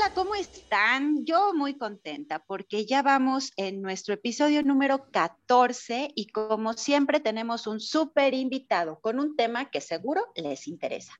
Hola, 0.00 0.14
¿cómo 0.14 0.34
están? 0.34 1.26
Yo 1.26 1.52
muy 1.52 1.76
contenta 1.76 2.38
porque 2.38 2.86
ya 2.86 3.02
vamos 3.02 3.52
en 3.56 3.82
nuestro 3.82 4.14
episodio 4.14 4.62
número 4.62 5.10
14 5.10 6.12
y 6.14 6.28
como 6.28 6.72
siempre 6.72 7.20
tenemos 7.20 7.66
un 7.66 7.80
súper 7.80 8.32
invitado 8.32 8.98
con 9.00 9.20
un 9.20 9.36
tema 9.36 9.70
que 9.70 9.82
seguro 9.82 10.24
les 10.36 10.68
interesa. 10.68 11.12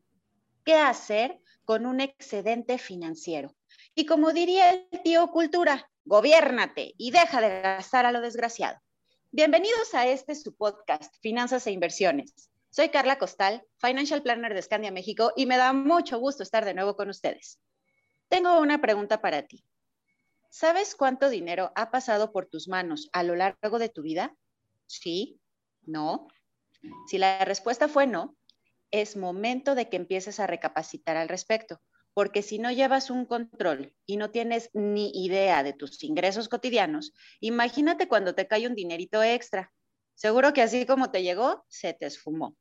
¿Qué 0.65 0.77
hacer 0.77 1.43
con 1.67 1.85
un 1.85 2.01
excedente 2.01 2.79
financiero? 2.79 3.55
Y 3.95 4.07
como 4.07 4.33
diría 4.33 4.71
el 4.71 5.03
tío 5.03 5.27
Cultura, 5.27 5.91
gobiérnate 6.07 6.95
y 6.97 7.11
deja 7.11 7.43
de 7.43 7.61
gastar 7.61 8.07
a 8.07 8.13
lo 8.13 8.23
desgraciado. 8.23 8.79
Bienvenidos 9.31 9.93
a 9.93 10.07
este 10.07 10.35
su 10.35 10.55
podcast, 10.55 11.15
Finanzas 11.21 11.67
e 11.67 11.73
Inversiones. 11.73 12.33
Soy 12.71 12.89
Carla 12.89 13.19
Costal, 13.19 13.63
Financial 13.77 14.23
Planner 14.23 14.55
de 14.55 14.63
Scandia 14.63 14.91
México 14.91 15.35
y 15.37 15.45
me 15.45 15.59
da 15.59 15.75
mucho 15.75 16.19
gusto 16.19 16.43
estar 16.43 16.65
de 16.65 16.73
nuevo 16.73 16.97
con 16.97 17.11
ustedes. 17.11 17.59
Tengo 18.31 18.61
una 18.61 18.81
pregunta 18.81 19.21
para 19.21 19.43
ti. 19.43 19.65
¿Sabes 20.51 20.95
cuánto 20.95 21.31
dinero 21.31 21.73
ha 21.75 21.91
pasado 21.91 22.31
por 22.31 22.47
tus 22.47 22.69
manos 22.69 23.11
a 23.13 23.25
lo 23.25 23.35
largo 23.35 23.81
de 23.81 23.89
tu 23.89 24.03
vida? 24.03 24.37
¿Sí? 24.87 25.41
¿No? 25.83 26.29
Si 27.09 27.19
la 27.19 27.45
respuesta 27.45 27.89
fue 27.89 28.07
no, 28.07 28.37
es 28.93 29.17
momento 29.17 29.75
de 29.75 29.89
que 29.89 29.97
empieces 29.97 30.39
a 30.39 30.47
recapacitar 30.47 31.17
al 31.17 31.29
respecto, 31.29 31.83
porque 32.15 32.43
si 32.43 32.61
no 32.61 32.71
llevas 32.71 33.11
un 33.11 33.27
control 33.27 33.97
y 34.07 34.17
no 34.17 34.31
tienes 34.31 34.71
ni 34.75 35.11
idea 35.13 35.65
de 35.65 35.73
tus 35.73 36.01
ingresos 36.05 36.49
cotidianos, 36.49 37.13
imagínate 37.41 38.07
cuando 38.07 38.37
te 38.37 38.47
cae 38.47 38.69
un 38.69 38.77
dinerito 38.77 39.25
extra. 39.25 39.73
Seguro 40.15 40.53
que 40.53 40.63
así 40.63 40.87
como 40.87 41.11
te 41.11 41.25
llegó, 41.25 41.65
se 41.69 41.95
te 41.95 42.07
esfumó. 42.07 42.57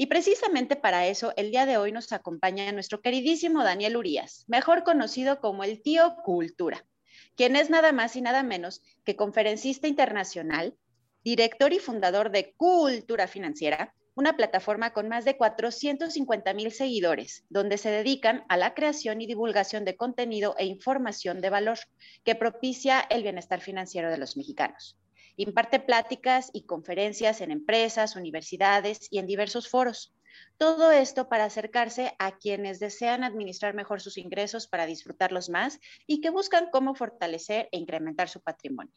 Y 0.00 0.06
precisamente 0.06 0.76
para 0.76 1.08
eso, 1.08 1.32
el 1.36 1.50
día 1.50 1.66
de 1.66 1.76
hoy 1.76 1.90
nos 1.90 2.12
acompaña 2.12 2.70
nuestro 2.70 3.00
queridísimo 3.00 3.64
Daniel 3.64 3.96
Urias, 3.96 4.44
mejor 4.46 4.84
conocido 4.84 5.40
como 5.40 5.64
el 5.64 5.82
tío 5.82 6.14
Cultura, 6.24 6.86
quien 7.34 7.56
es 7.56 7.68
nada 7.68 7.90
más 7.90 8.14
y 8.14 8.20
nada 8.20 8.44
menos 8.44 8.80
que 9.04 9.16
conferencista 9.16 9.88
internacional, 9.88 10.76
director 11.24 11.72
y 11.72 11.80
fundador 11.80 12.30
de 12.30 12.54
Cultura 12.56 13.26
Financiera, 13.26 13.92
una 14.14 14.36
plataforma 14.36 14.92
con 14.92 15.08
más 15.08 15.24
de 15.24 15.36
450 15.36 16.54
mil 16.54 16.70
seguidores, 16.70 17.44
donde 17.48 17.78
se 17.78 17.90
dedican 17.90 18.44
a 18.48 18.56
la 18.56 18.74
creación 18.74 19.20
y 19.20 19.26
divulgación 19.26 19.84
de 19.84 19.96
contenido 19.96 20.54
e 20.58 20.66
información 20.66 21.40
de 21.40 21.50
valor 21.50 21.78
que 22.24 22.34
propicia 22.34 23.00
el 23.00 23.24
bienestar 23.24 23.60
financiero 23.60 24.10
de 24.10 24.18
los 24.18 24.36
mexicanos. 24.36 24.97
Imparte 25.40 25.78
pláticas 25.78 26.50
y 26.52 26.66
conferencias 26.66 27.40
en 27.40 27.52
empresas, 27.52 28.16
universidades 28.16 29.06
y 29.08 29.20
en 29.20 29.26
diversos 29.26 29.68
foros. 29.68 30.12
Todo 30.56 30.90
esto 30.90 31.28
para 31.28 31.44
acercarse 31.44 32.16
a 32.18 32.38
quienes 32.38 32.80
desean 32.80 33.22
administrar 33.22 33.72
mejor 33.72 34.00
sus 34.00 34.18
ingresos 34.18 34.66
para 34.66 34.84
disfrutarlos 34.84 35.48
más 35.48 35.78
y 36.08 36.20
que 36.20 36.30
buscan 36.30 36.70
cómo 36.72 36.96
fortalecer 36.96 37.68
e 37.70 37.78
incrementar 37.78 38.28
su 38.28 38.40
patrimonio. 38.40 38.92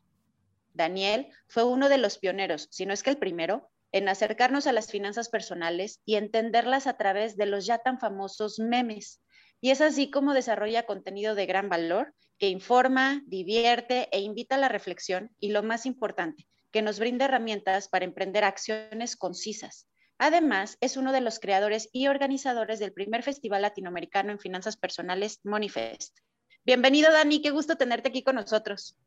Daniel 0.74 1.28
fue 1.48 1.64
uno 1.64 1.90
de 1.90 2.00
los 2.00 2.18
pioneros, 2.18 2.68
si 2.72 2.88
no 2.88 2.94
es 2.94 3.04
que 3.04 3.12
el 3.12 3.20
primero, 3.20 3.70
en 3.92 4.10
acercarnos 4.10 4.66
a 4.66 4.72
las 4.72 4.90
finanzas 4.90 5.30
personales 5.30 6.02
y 6.06 6.16
entenderlas 6.16 6.88
a 6.88 6.98
través 6.98 7.38
de 7.38 7.46
los 7.46 7.68
ya 7.68 7.78
tan 7.78 8.00
famosos 8.00 8.58
memes. 8.58 9.22
Y 9.62 9.70
es 9.70 9.80
así 9.80 10.10
como 10.10 10.34
desarrolla 10.34 10.88
contenido 10.88 11.36
de 11.36 11.46
gran 11.46 11.70
valor 11.70 12.16
que 12.40 12.50
informa, 12.50 13.22
divierte 13.28 14.10
e 14.12 14.20
invita 14.20 14.56
a 14.56 14.58
la 14.58 14.68
reflexión 14.68 15.30
y 15.40 15.52
lo 15.52 15.62
más 15.62 15.86
importante, 15.86 16.48
que 16.72 16.82
nos 16.82 16.98
brinda 16.98 17.26
herramientas 17.26 17.88
para 17.88 18.06
emprender 18.06 18.44
acciones 18.44 19.16
concisas. 19.16 19.88
Además, 20.18 20.78
es 20.82 20.98
uno 20.98 21.12
de 21.12 21.22
los 21.22 21.40
creadores 21.40 21.90
y 21.94 22.08
organizadores 22.08 22.80
del 22.80 22.94
primer 22.94 23.22
Festival 23.22 23.62
Latinoamericano 23.62 24.32
en 24.32 24.40
Finanzas 24.40 24.78
Personales, 24.78 25.40
Monifest. 25.44 26.18
Bienvenido, 26.66 27.12
Dani, 27.12 27.42
qué 27.44 27.52
gusto 27.52 27.76
tenerte 27.76 28.10
aquí 28.10 28.24
con 28.24 28.36
nosotros. 28.36 28.98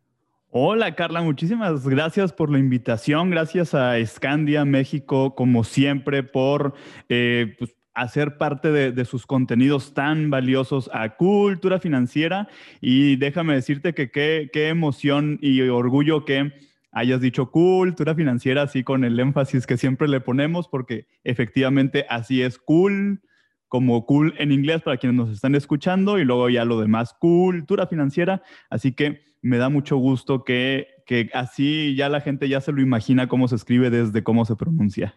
Hola 0.50 0.94
Carla, 0.94 1.20
muchísimas 1.20 1.84
gracias 1.88 2.32
por 2.32 2.48
la 2.48 2.60
invitación. 2.60 3.30
Gracias 3.30 3.74
a 3.74 3.94
Scandia 4.06 4.64
México, 4.64 5.34
como 5.34 5.64
siempre, 5.64 6.22
por 6.22 6.74
eh, 7.08 7.56
pues, 7.58 7.74
hacer 7.94 8.38
parte 8.38 8.70
de, 8.70 9.04
sus 9.04 9.26
contenidos 9.26 9.94
tan 9.94 10.28
valiosos 10.30 10.90
a 10.92 11.16
cultura 11.16 11.78
financiera. 11.78 12.48
Y 12.80 13.16
déjame 13.16 13.54
decirte 13.54 13.94
que 13.94 14.10
qué, 14.10 14.68
emoción 14.68 15.38
y 15.40 15.60
orgullo 15.62 16.24
que 16.24 16.52
hayas 16.90 17.20
dicho 17.20 17.50
cultura 17.50 18.14
financiera 18.14 18.62
así 18.62 18.84
con 18.84 19.04
el 19.04 19.18
énfasis 19.18 19.66
que 19.66 19.76
siempre 19.76 20.08
le 20.08 20.20
ponemos, 20.20 20.68
porque 20.68 21.06
efectivamente 21.22 22.06
así 22.08 22.42
es 22.42 22.58
cool, 22.58 23.20
como 23.68 24.06
cool 24.06 24.34
en 24.38 24.52
inglés 24.52 24.82
para 24.82 24.96
quienes 24.96 25.16
nos 25.16 25.30
están 25.30 25.54
escuchando, 25.54 26.18
y 26.18 26.24
luego 26.24 26.48
ya 26.50 26.64
lo 26.64 26.80
demás, 26.80 27.14
cultura 27.18 27.86
financiera. 27.86 28.42
Así 28.70 28.92
que 28.92 29.22
me 29.42 29.58
da 29.58 29.68
mucho 29.68 29.96
gusto 29.96 30.44
que, 30.44 30.88
que 31.06 31.30
así 31.34 31.94
ya 31.96 32.08
la 32.08 32.20
gente 32.20 32.48
ya 32.48 32.60
se 32.60 32.72
lo 32.72 32.80
imagina 32.80 33.28
cómo 33.28 33.48
se 33.48 33.56
escribe 33.56 33.90
desde 33.90 34.22
cómo 34.24 34.44
se 34.44 34.56
pronuncia. 34.56 35.14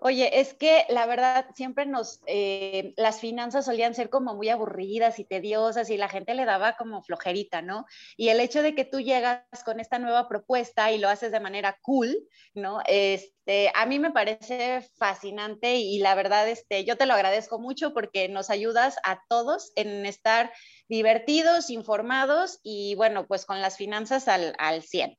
Oye, 0.00 0.40
es 0.40 0.52
que 0.54 0.84
la 0.90 1.06
verdad 1.06 1.46
siempre 1.54 1.86
nos, 1.86 2.20
eh, 2.26 2.92
las 2.96 3.20
finanzas 3.20 3.64
solían 3.64 3.94
ser 3.94 4.10
como 4.10 4.34
muy 4.34 4.48
aburridas 4.50 5.18
y 5.18 5.24
tediosas 5.24 5.88
y 5.90 5.96
la 5.96 6.08
gente 6.08 6.34
le 6.34 6.44
daba 6.44 6.76
como 6.76 7.02
flojerita, 7.02 7.62
¿no? 7.62 7.86
Y 8.16 8.28
el 8.28 8.40
hecho 8.40 8.62
de 8.62 8.74
que 8.74 8.84
tú 8.84 9.00
llegas 9.00 9.42
con 9.64 9.80
esta 9.80 9.98
nueva 9.98 10.28
propuesta 10.28 10.92
y 10.92 10.98
lo 10.98 11.08
haces 11.08 11.32
de 11.32 11.40
manera 11.40 11.78
cool, 11.82 12.14
¿no? 12.54 12.80
Este, 12.86 13.70
a 13.74 13.86
mí 13.86 13.98
me 13.98 14.10
parece 14.12 14.82
fascinante 14.98 15.76
y, 15.76 15.98
la 15.98 16.14
verdad, 16.14 16.48
este, 16.48 16.84
yo 16.84 16.96
te 16.96 17.06
lo 17.06 17.14
agradezco 17.14 17.58
mucho 17.58 17.94
porque 17.94 18.28
nos 18.28 18.50
ayudas 18.50 18.96
a 19.02 19.22
todos 19.28 19.72
en 19.76 20.04
estar 20.04 20.52
divertidos, 20.88 21.70
informados 21.70 22.60
y 22.62 22.94
bueno, 22.96 23.26
pues 23.26 23.46
con 23.46 23.60
las 23.62 23.76
finanzas 23.76 24.28
al, 24.28 24.54
al 24.58 24.82
100. 24.82 25.16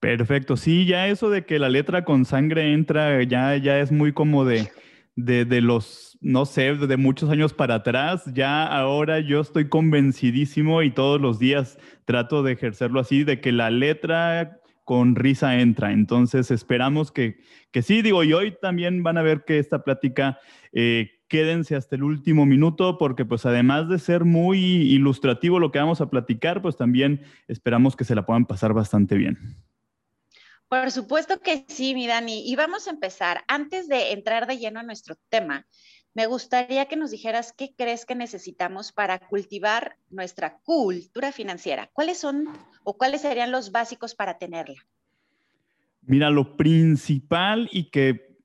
Perfecto, 0.00 0.56
sí, 0.56 0.86
ya 0.86 1.08
eso 1.08 1.28
de 1.28 1.44
que 1.44 1.58
la 1.58 1.68
letra 1.68 2.04
con 2.04 2.24
sangre 2.24 2.72
entra, 2.72 3.20
ya, 3.24 3.56
ya 3.56 3.80
es 3.80 3.90
muy 3.90 4.12
como 4.12 4.44
de, 4.44 4.70
de, 5.16 5.60
los, 5.60 6.16
no 6.20 6.46
sé, 6.46 6.74
de 6.74 6.96
muchos 6.96 7.30
años 7.30 7.52
para 7.52 7.76
atrás, 7.76 8.22
ya 8.32 8.64
ahora 8.64 9.18
yo 9.18 9.40
estoy 9.40 9.68
convencidísimo 9.68 10.82
y 10.82 10.92
todos 10.92 11.20
los 11.20 11.40
días 11.40 11.78
trato 12.04 12.44
de 12.44 12.52
ejercerlo 12.52 13.00
así, 13.00 13.24
de 13.24 13.40
que 13.40 13.50
la 13.50 13.70
letra 13.70 14.60
con 14.84 15.16
risa 15.16 15.58
entra. 15.58 15.90
Entonces 15.92 16.52
esperamos 16.52 17.10
que, 17.10 17.40
que 17.72 17.82
sí, 17.82 18.00
digo, 18.00 18.22
y 18.22 18.32
hoy 18.32 18.54
también 18.62 19.02
van 19.02 19.18
a 19.18 19.22
ver 19.22 19.44
que 19.44 19.58
esta 19.58 19.82
plática, 19.82 20.38
eh, 20.72 21.10
quédense 21.26 21.74
hasta 21.74 21.96
el 21.96 22.04
último 22.04 22.46
minuto, 22.46 22.98
porque 22.98 23.24
pues 23.24 23.44
además 23.46 23.88
de 23.88 23.98
ser 23.98 24.24
muy 24.24 24.58
ilustrativo 24.58 25.58
lo 25.58 25.72
que 25.72 25.80
vamos 25.80 26.00
a 26.00 26.08
platicar, 26.08 26.62
pues 26.62 26.76
también 26.76 27.22
esperamos 27.48 27.96
que 27.96 28.04
se 28.04 28.14
la 28.14 28.24
puedan 28.24 28.46
pasar 28.46 28.72
bastante 28.72 29.16
bien. 29.16 29.56
Por 30.68 30.90
supuesto 30.90 31.40
que 31.40 31.64
sí, 31.68 31.94
mi 31.94 32.06
Dani. 32.06 32.50
Y 32.50 32.56
vamos 32.56 32.86
a 32.86 32.90
empezar. 32.90 33.42
Antes 33.48 33.88
de 33.88 34.12
entrar 34.12 34.46
de 34.46 34.58
lleno 34.58 34.80
a 34.80 34.82
nuestro 34.82 35.16
tema, 35.30 35.66
me 36.14 36.26
gustaría 36.26 36.86
que 36.86 36.96
nos 36.96 37.10
dijeras 37.10 37.52
qué 37.56 37.74
crees 37.76 38.04
que 38.04 38.14
necesitamos 38.14 38.92
para 38.92 39.18
cultivar 39.18 39.96
nuestra 40.10 40.58
cultura 40.58 41.32
financiera. 41.32 41.88
¿Cuáles 41.92 42.18
son 42.18 42.48
o 42.84 42.98
cuáles 42.98 43.22
serían 43.22 43.52
los 43.52 43.72
básicos 43.72 44.14
para 44.14 44.36
tenerla? 44.36 44.84
Mira, 46.02 46.30
lo 46.30 46.56
principal 46.56 47.68
y 47.72 47.90
que 47.90 48.36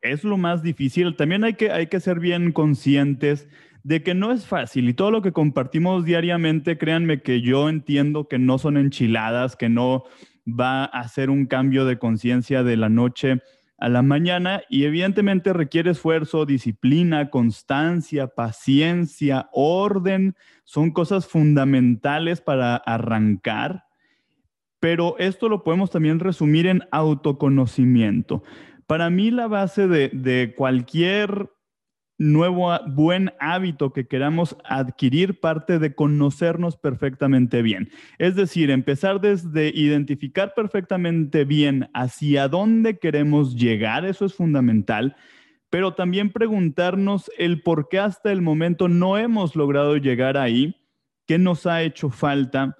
es 0.00 0.24
lo 0.24 0.36
más 0.36 0.62
difícil, 0.62 1.16
también 1.16 1.42
hay 1.42 1.54
que, 1.54 1.70
hay 1.70 1.88
que 1.88 2.00
ser 2.00 2.20
bien 2.20 2.52
conscientes 2.52 3.48
de 3.82 4.02
que 4.02 4.14
no 4.14 4.30
es 4.30 4.46
fácil 4.46 4.88
y 4.88 4.94
todo 4.94 5.10
lo 5.10 5.22
que 5.22 5.32
compartimos 5.32 6.04
diariamente, 6.04 6.78
créanme 6.78 7.22
que 7.22 7.40
yo 7.40 7.68
entiendo 7.68 8.28
que 8.28 8.38
no 8.38 8.58
son 8.58 8.76
enchiladas, 8.76 9.56
que 9.56 9.68
no 9.68 10.04
va 10.46 10.84
a 10.84 11.00
hacer 11.00 11.30
un 11.30 11.46
cambio 11.46 11.84
de 11.84 11.98
conciencia 11.98 12.62
de 12.62 12.76
la 12.76 12.88
noche 12.88 13.40
a 13.82 13.88
la 13.88 14.02
mañana 14.02 14.62
y 14.68 14.84
evidentemente 14.84 15.52
requiere 15.52 15.90
esfuerzo, 15.90 16.46
disciplina, 16.46 17.30
constancia, 17.30 18.28
paciencia, 18.28 19.48
orden, 19.52 20.36
son 20.62 20.92
cosas 20.92 21.26
fundamentales 21.26 22.40
para 22.40 22.76
arrancar, 22.76 23.86
pero 24.78 25.16
esto 25.18 25.48
lo 25.48 25.64
podemos 25.64 25.90
también 25.90 26.20
resumir 26.20 26.68
en 26.68 26.82
autoconocimiento. 26.92 28.44
Para 28.86 29.10
mí 29.10 29.30
la 29.30 29.48
base 29.48 29.88
de, 29.88 30.54
cualquier 30.56 31.50
nuevo 32.18 32.70
buen 32.88 33.32
hábito 33.40 33.92
que 33.92 34.06
queramos 34.06 34.56
adquirir 34.64 35.40
parte 35.40 35.78
de 35.78 35.94
conocernos 35.94 36.76
perfectamente 36.76 37.62
bien. 37.62 37.90
Es 38.18 38.36
decir, 38.36 38.70
empezar 38.70 39.20
desde 39.20 39.68
identificar 39.74 40.54
perfectamente 40.54 41.44
bien 41.44 41.90
hacia 41.94 42.48
dónde 42.48 42.98
queremos 42.98 43.56
llegar, 43.56 44.04
eso 44.04 44.24
es 44.24 44.34
fundamental, 44.34 45.16
pero 45.70 45.94
también 45.94 46.30
preguntarnos 46.30 47.30
el 47.38 47.62
por 47.62 47.88
qué 47.88 47.98
hasta 47.98 48.30
el 48.30 48.42
momento 48.42 48.88
no 48.88 49.18
hemos 49.18 49.56
logrado 49.56 49.96
llegar 49.96 50.36
ahí, 50.36 50.76
qué 51.26 51.38
nos 51.38 51.66
ha 51.66 51.82
hecho 51.82 52.10
falta, 52.10 52.76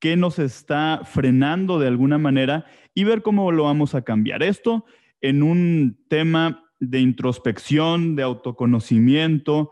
qué 0.00 0.16
nos 0.16 0.38
está 0.38 1.02
frenando 1.04 1.78
de 1.78 1.86
alguna 1.86 2.18
manera 2.18 2.64
y 2.94 3.04
ver 3.04 3.22
cómo 3.22 3.52
lo 3.52 3.64
vamos 3.64 3.94
a 3.94 4.02
cambiar. 4.02 4.42
Esto 4.42 4.86
en 5.20 5.42
un 5.42 5.98
tema 6.08 6.69
de 6.80 7.00
introspección, 7.00 8.16
de 8.16 8.22
autoconocimiento, 8.22 9.70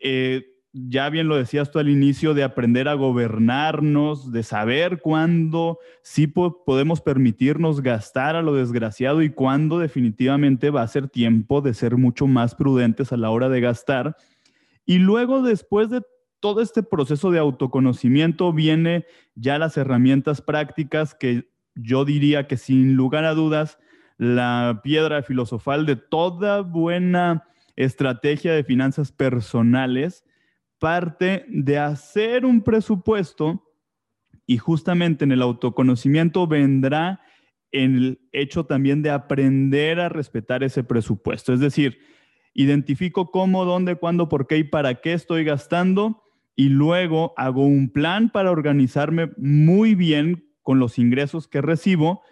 eh, 0.00 0.56
ya 0.78 1.08
bien 1.08 1.28
lo 1.28 1.36
decías 1.36 1.70
tú 1.70 1.78
al 1.78 1.88
inicio, 1.88 2.34
de 2.34 2.44
aprender 2.44 2.86
a 2.88 2.94
gobernarnos, 2.94 4.30
de 4.30 4.42
saber 4.42 5.00
cuándo 5.00 5.78
sí 6.02 6.26
podemos 6.26 7.00
permitirnos 7.00 7.80
gastar 7.80 8.36
a 8.36 8.42
lo 8.42 8.54
desgraciado 8.54 9.22
y 9.22 9.30
cuándo 9.30 9.78
definitivamente 9.78 10.68
va 10.68 10.82
a 10.82 10.88
ser 10.88 11.08
tiempo 11.08 11.62
de 11.62 11.72
ser 11.72 11.96
mucho 11.96 12.26
más 12.26 12.54
prudentes 12.54 13.10
a 13.10 13.16
la 13.16 13.30
hora 13.30 13.48
de 13.48 13.62
gastar. 13.62 14.16
Y 14.84 14.98
luego, 14.98 15.40
después 15.40 15.88
de 15.88 16.02
todo 16.40 16.60
este 16.60 16.82
proceso 16.82 17.30
de 17.30 17.38
autoconocimiento, 17.38 18.52
viene 18.52 19.06
ya 19.34 19.58
las 19.58 19.78
herramientas 19.78 20.42
prácticas 20.42 21.14
que 21.14 21.48
yo 21.74 22.04
diría 22.04 22.46
que 22.46 22.58
sin 22.58 22.96
lugar 22.96 23.24
a 23.24 23.34
dudas 23.34 23.78
la 24.18 24.80
piedra 24.82 25.22
filosofal 25.22 25.86
de 25.86 25.96
toda 25.96 26.62
buena 26.62 27.44
estrategia 27.76 28.52
de 28.52 28.64
finanzas 28.64 29.12
personales 29.12 30.24
parte 30.78 31.44
de 31.48 31.78
hacer 31.78 32.44
un 32.44 32.62
presupuesto 32.62 33.62
y 34.46 34.58
justamente 34.58 35.24
en 35.24 35.32
el 35.32 35.42
autoconocimiento 35.42 36.46
vendrá 36.46 37.20
el 37.72 38.20
hecho 38.32 38.64
también 38.64 39.02
de 39.02 39.10
aprender 39.10 40.00
a 40.00 40.08
respetar 40.08 40.62
ese 40.62 40.84
presupuesto. 40.84 41.52
Es 41.52 41.60
decir, 41.60 41.98
identifico 42.54 43.30
cómo, 43.30 43.64
dónde, 43.64 43.96
cuándo, 43.96 44.28
por 44.28 44.46
qué 44.46 44.58
y 44.58 44.64
para 44.64 45.00
qué 45.00 45.12
estoy 45.12 45.44
gastando 45.44 46.22
y 46.54 46.68
luego 46.68 47.34
hago 47.36 47.66
un 47.66 47.90
plan 47.90 48.30
para 48.30 48.50
organizarme 48.50 49.30
muy 49.36 49.94
bien 49.94 50.54
con 50.62 50.78
los 50.78 50.98
ingresos 50.98 51.48
que 51.48 51.60
recibo 51.60 52.22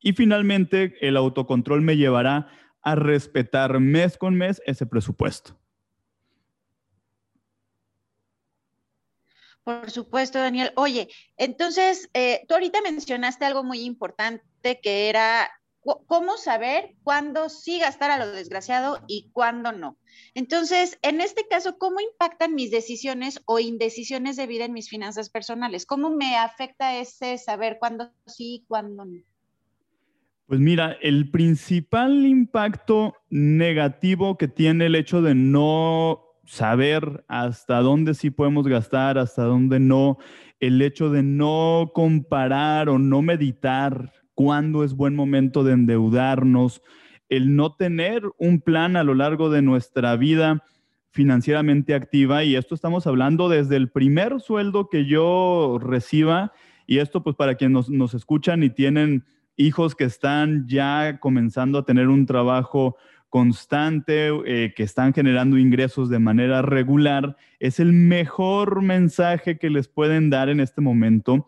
y 0.00 0.12
finalmente, 0.12 0.96
el 1.00 1.16
autocontrol 1.16 1.82
me 1.82 1.96
llevará 1.96 2.48
a 2.82 2.94
respetar 2.94 3.78
mes 3.80 4.16
con 4.16 4.34
mes 4.34 4.62
ese 4.66 4.86
presupuesto. 4.86 5.58
Por 9.62 9.90
supuesto, 9.90 10.38
Daniel. 10.38 10.72
Oye, 10.76 11.08
entonces, 11.36 12.08
eh, 12.14 12.44
tú 12.48 12.54
ahorita 12.54 12.80
mencionaste 12.80 13.44
algo 13.44 13.62
muy 13.62 13.82
importante 13.82 14.80
que 14.82 15.08
era 15.08 15.50
cómo 16.06 16.36
saber 16.36 16.94
cuándo 17.02 17.48
sí 17.48 17.78
gastar 17.78 18.10
a 18.10 18.18
lo 18.18 18.30
desgraciado 18.32 19.02
y 19.06 19.30
cuándo 19.32 19.72
no. 19.72 19.98
Entonces, 20.34 20.98
en 21.02 21.20
este 21.20 21.46
caso, 21.48 21.78
¿cómo 21.78 22.00
impactan 22.00 22.54
mis 22.54 22.70
decisiones 22.70 23.40
o 23.46 23.58
indecisiones 23.58 24.36
de 24.36 24.46
vida 24.46 24.64
en 24.64 24.72
mis 24.72 24.88
finanzas 24.88 25.30
personales? 25.30 25.86
¿Cómo 25.86 26.10
me 26.10 26.36
afecta 26.36 26.98
ese 26.98 27.38
saber 27.38 27.78
cuándo 27.78 28.12
sí 28.26 28.56
y 28.56 28.64
cuándo 28.66 29.04
no? 29.04 29.22
Pues 30.50 30.58
mira, 30.58 30.96
el 31.00 31.30
principal 31.30 32.26
impacto 32.26 33.14
negativo 33.28 34.36
que 34.36 34.48
tiene 34.48 34.86
el 34.86 34.96
hecho 34.96 35.22
de 35.22 35.36
no 35.36 36.24
saber 36.44 37.24
hasta 37.28 37.78
dónde 37.78 38.14
sí 38.14 38.30
podemos 38.30 38.66
gastar, 38.66 39.16
hasta 39.16 39.44
dónde 39.44 39.78
no, 39.78 40.18
el 40.58 40.82
hecho 40.82 41.08
de 41.08 41.22
no 41.22 41.92
comparar 41.94 42.88
o 42.88 42.98
no 42.98 43.22
meditar 43.22 44.12
cuándo 44.34 44.82
es 44.82 44.94
buen 44.94 45.14
momento 45.14 45.62
de 45.62 45.74
endeudarnos, 45.74 46.82
el 47.28 47.54
no 47.54 47.76
tener 47.76 48.24
un 48.36 48.60
plan 48.60 48.96
a 48.96 49.04
lo 49.04 49.14
largo 49.14 49.50
de 49.50 49.62
nuestra 49.62 50.16
vida 50.16 50.64
financieramente 51.12 51.94
activa, 51.94 52.42
y 52.42 52.56
esto 52.56 52.74
estamos 52.74 53.06
hablando 53.06 53.48
desde 53.48 53.76
el 53.76 53.88
primer 53.88 54.40
sueldo 54.40 54.88
que 54.88 55.06
yo 55.06 55.78
reciba, 55.80 56.50
y 56.88 56.98
esto 56.98 57.22
pues 57.22 57.36
para 57.36 57.54
quienes 57.54 57.72
nos, 57.72 57.88
nos 57.88 58.14
escuchan 58.14 58.64
y 58.64 58.70
tienen 58.70 59.24
hijos 59.60 59.94
que 59.94 60.04
están 60.04 60.66
ya 60.66 61.18
comenzando 61.20 61.78
a 61.78 61.84
tener 61.84 62.08
un 62.08 62.26
trabajo 62.26 62.96
constante, 63.28 64.30
eh, 64.46 64.72
que 64.74 64.82
están 64.82 65.12
generando 65.12 65.56
ingresos 65.58 66.08
de 66.08 66.18
manera 66.18 66.62
regular, 66.62 67.36
es 67.60 67.78
el 67.78 67.92
mejor 67.92 68.82
mensaje 68.82 69.58
que 69.58 69.70
les 69.70 69.86
pueden 69.86 70.30
dar 70.30 70.48
en 70.48 70.60
este 70.60 70.80
momento, 70.80 71.46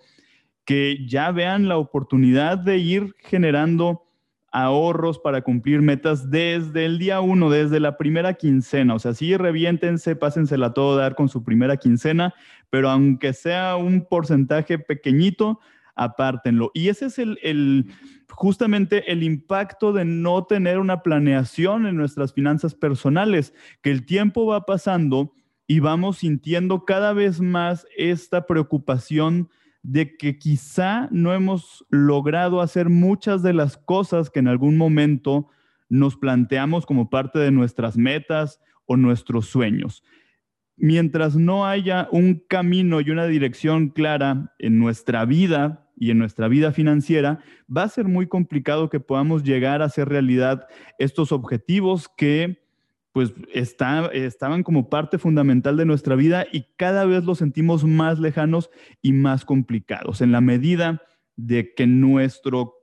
que 0.64 1.04
ya 1.08 1.32
vean 1.32 1.68
la 1.68 1.78
oportunidad 1.78 2.58
de 2.58 2.78
ir 2.78 3.14
generando 3.18 4.04
ahorros 4.52 5.18
para 5.18 5.40
cumplir 5.40 5.80
metas 5.80 6.30
desde 6.30 6.84
el 6.84 6.98
día 6.98 7.20
uno, 7.20 7.50
desde 7.50 7.80
la 7.80 7.96
primera 7.96 8.34
quincena. 8.34 8.94
O 8.94 8.98
sea, 8.98 9.14
sí, 9.14 9.36
reviéntense, 9.36 10.14
pásensela 10.14 10.74
todo 10.74 10.96
dar 10.96 11.14
con 11.14 11.28
su 11.30 11.42
primera 11.42 11.78
quincena, 11.78 12.34
pero 12.68 12.90
aunque 12.90 13.32
sea 13.32 13.76
un 13.76 14.04
porcentaje 14.04 14.78
pequeñito, 14.78 15.58
apártenlo. 15.94 16.70
Y 16.74 16.88
ese 16.88 17.06
es 17.06 17.18
el, 17.18 17.86
justamente 18.30 19.10
el 19.12 19.22
impacto 19.22 19.92
de 19.92 20.04
no 20.04 20.44
tener 20.44 20.78
una 20.78 21.02
planeación 21.02 21.86
en 21.86 21.96
nuestras 21.96 22.32
finanzas 22.32 22.74
personales, 22.74 23.54
que 23.82 23.90
el 23.90 24.04
tiempo 24.06 24.46
va 24.46 24.64
pasando 24.64 25.34
y 25.66 25.80
vamos 25.80 26.18
sintiendo 26.18 26.84
cada 26.84 27.12
vez 27.12 27.40
más 27.40 27.86
esta 27.96 28.46
preocupación 28.46 29.48
de 29.82 30.16
que 30.16 30.38
quizá 30.38 31.08
no 31.10 31.34
hemos 31.34 31.84
logrado 31.90 32.60
hacer 32.60 32.88
muchas 32.88 33.42
de 33.42 33.52
las 33.52 33.76
cosas 33.76 34.30
que 34.30 34.38
en 34.38 34.48
algún 34.48 34.76
momento 34.76 35.48
nos 35.88 36.16
planteamos 36.16 36.86
como 36.86 37.10
parte 37.10 37.38
de 37.38 37.50
nuestras 37.50 37.96
metas 37.96 38.60
o 38.86 38.96
nuestros 38.96 39.46
sueños. 39.46 40.02
Mientras 40.76 41.36
no 41.36 41.66
haya 41.66 42.08
un 42.12 42.42
camino 42.48 43.00
y 43.00 43.10
una 43.10 43.26
dirección 43.26 43.90
clara 43.90 44.54
en 44.58 44.78
nuestra 44.78 45.24
vida 45.24 45.81
y 46.02 46.10
en 46.10 46.18
nuestra 46.18 46.48
vida 46.48 46.72
financiera, 46.72 47.38
va 47.74 47.84
a 47.84 47.88
ser 47.88 48.08
muy 48.08 48.26
complicado 48.26 48.90
que 48.90 48.98
podamos 48.98 49.44
llegar 49.44 49.82
a 49.82 49.84
hacer 49.84 50.08
realidad 50.08 50.66
estos 50.98 51.30
objetivos 51.30 52.08
que 52.16 52.60
pues 53.12 53.32
estaban 53.52 54.64
como 54.64 54.90
parte 54.90 55.18
fundamental 55.18 55.76
de 55.76 55.84
nuestra 55.84 56.16
vida 56.16 56.44
y 56.50 56.64
cada 56.76 57.04
vez 57.04 57.22
los 57.22 57.38
sentimos 57.38 57.84
más 57.84 58.18
lejanos 58.18 58.68
y 59.00 59.12
más 59.12 59.44
complicados. 59.44 60.22
En 60.22 60.32
la 60.32 60.40
medida 60.40 61.02
de 61.36 61.72
que 61.72 61.86
nuestro 61.86 62.74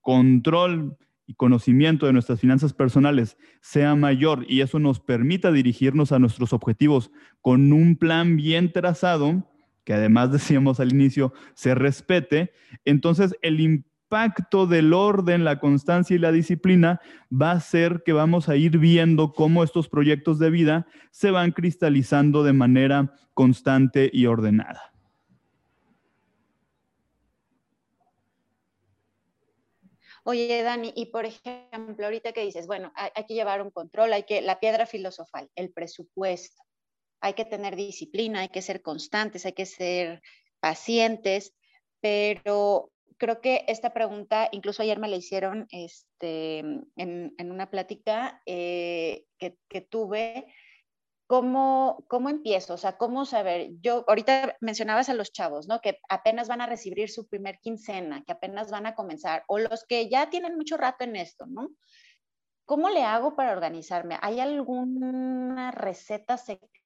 control 0.00 0.96
y 1.26 1.34
conocimiento 1.34 2.06
de 2.06 2.12
nuestras 2.12 2.38
finanzas 2.38 2.74
personales 2.74 3.38
sea 3.60 3.96
mayor 3.96 4.46
y 4.48 4.60
eso 4.60 4.78
nos 4.78 5.00
permita 5.00 5.50
dirigirnos 5.50 6.12
a 6.12 6.20
nuestros 6.20 6.52
objetivos 6.52 7.10
con 7.40 7.72
un 7.72 7.96
plan 7.96 8.36
bien 8.36 8.70
trazado, 8.70 9.48
que 9.88 9.94
además 9.94 10.30
decíamos 10.32 10.80
al 10.80 10.92
inicio, 10.92 11.32
se 11.54 11.74
respete, 11.74 12.52
entonces 12.84 13.34
el 13.40 13.58
impacto 13.58 14.66
del 14.66 14.92
orden, 14.92 15.44
la 15.44 15.58
constancia 15.60 16.14
y 16.14 16.18
la 16.18 16.30
disciplina 16.30 17.00
va 17.32 17.52
a 17.52 17.60
ser 17.60 18.02
que 18.04 18.12
vamos 18.12 18.50
a 18.50 18.56
ir 18.56 18.76
viendo 18.76 19.32
cómo 19.32 19.64
estos 19.64 19.88
proyectos 19.88 20.38
de 20.38 20.50
vida 20.50 20.86
se 21.10 21.30
van 21.30 21.52
cristalizando 21.52 22.44
de 22.44 22.52
manera 22.52 23.14
constante 23.32 24.10
y 24.12 24.26
ordenada. 24.26 24.92
Oye, 30.22 30.62
Dani, 30.62 30.92
y 30.94 31.06
por 31.06 31.24
ejemplo, 31.24 32.04
ahorita 32.04 32.32
que 32.32 32.42
dices, 32.42 32.66
bueno, 32.66 32.92
hay, 32.94 33.24
que 33.24 33.32
llevar 33.32 33.62
un 33.62 33.70
control, 33.70 34.12
hay 34.12 34.24
que, 34.24 34.42
la 34.42 34.60
piedra 34.60 34.84
filosofal, 34.84 35.48
el 35.54 35.72
presupuesto 35.72 36.67
hay 37.20 37.34
que 37.34 37.44
tener 37.44 37.76
disciplina, 37.76 38.40
hay 38.40 38.48
que 38.48 38.62
ser 38.62 38.82
constantes, 38.82 39.46
hay 39.46 39.52
que 39.52 39.66
ser 39.66 40.22
pacientes, 40.60 41.54
pero 42.00 42.90
creo 43.18 43.40
que 43.40 43.64
esta 43.68 43.92
pregunta, 43.92 44.48
incluso 44.52 44.82
ayer 44.82 44.98
me 44.98 45.08
la 45.08 45.16
hicieron 45.16 45.66
este, 45.70 46.58
en, 46.96 47.34
una 47.38 47.70
plática 47.70 48.40
eh, 48.46 49.24
que, 49.38 49.80
tuve, 49.80 50.46
¿cómo, 51.26 52.04
¿cómo 52.08 52.28
empiezo? 52.28 52.74
O 52.74 52.78
sea, 52.78 52.96
¿cómo 52.96 53.24
saber? 53.26 53.70
Yo, 53.80 54.04
ahorita 54.06 54.56
mencionabas 54.60 55.08
a 55.08 55.14
los 55.14 55.32
chavos, 55.32 55.66
¿no? 55.66 55.80
Que 55.80 55.98
apenas 56.08 56.48
van 56.48 56.60
a 56.60 56.66
recibir 56.66 57.10
su 57.10 57.28
primer 57.28 57.58
quincena, 57.58 58.22
que 58.24 58.32
apenas 58.32 58.70
van 58.70 58.86
a 58.86 58.94
comenzar, 58.94 59.44
o 59.48 59.58
los 59.58 59.84
que 59.84 60.08
ya 60.08 60.30
tienen 60.30 60.56
mucho 60.56 60.76
rato 60.76 61.04
en 61.04 61.16
esto, 61.16 61.46
¿no? 61.46 61.70
¿Cómo 62.64 62.90
le 62.90 63.02
hago 63.02 63.34
para 63.34 63.52
organizarme? 63.52 64.18
¿Hay 64.20 64.40
alguna 64.40 65.70
receta 65.70 66.36
secreta? 66.36 66.77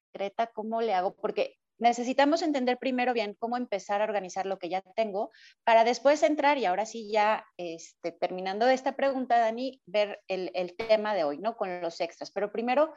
¿Cómo 0.53 0.81
le 0.81 0.93
hago? 0.93 1.15
Porque 1.15 1.57
necesitamos 1.77 2.41
entender 2.41 2.77
primero 2.77 3.13
bien 3.13 3.35
cómo 3.37 3.57
empezar 3.57 4.01
a 4.01 4.05
organizar 4.05 4.45
lo 4.45 4.57
que 4.59 4.69
ya 4.69 4.81
tengo 4.95 5.31
para 5.63 5.83
después 5.83 6.23
entrar 6.23 6.57
y 6.57 6.65
ahora 6.65 6.85
sí 6.85 7.11
ya 7.11 7.45
este, 7.57 8.11
terminando 8.11 8.67
esta 8.67 8.95
pregunta, 8.95 9.39
Dani, 9.39 9.81
ver 9.85 10.21
el, 10.27 10.75
tema 10.75 11.13
de 11.13 11.23
hoy, 11.23 11.39
¿no? 11.39 11.57
Con 11.57 11.81
los 11.81 11.99
extras. 11.99 12.31
Pero 12.31 12.51
primero, 12.51 12.93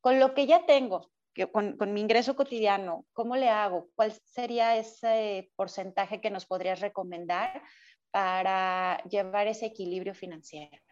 con 0.00 0.18
lo 0.18 0.34
que 0.34 0.46
ya 0.46 0.66
tengo, 0.66 1.10
con, 1.52 1.76
con, 1.76 1.92
mi 1.92 2.00
ingreso 2.00 2.34
cotidiano, 2.34 3.06
¿cómo 3.12 3.36
le 3.36 3.48
hago? 3.48 3.90
¿Cuál 3.94 4.12
sería 4.24 4.76
ese 4.76 5.50
porcentaje 5.54 6.20
que 6.20 6.30
nos 6.30 6.46
podrías 6.46 6.80
recomendar 6.80 7.62
para 8.10 9.02
llevar 9.10 9.46
ese 9.46 9.66
equilibrio 9.66 10.14
financiero? 10.14 10.85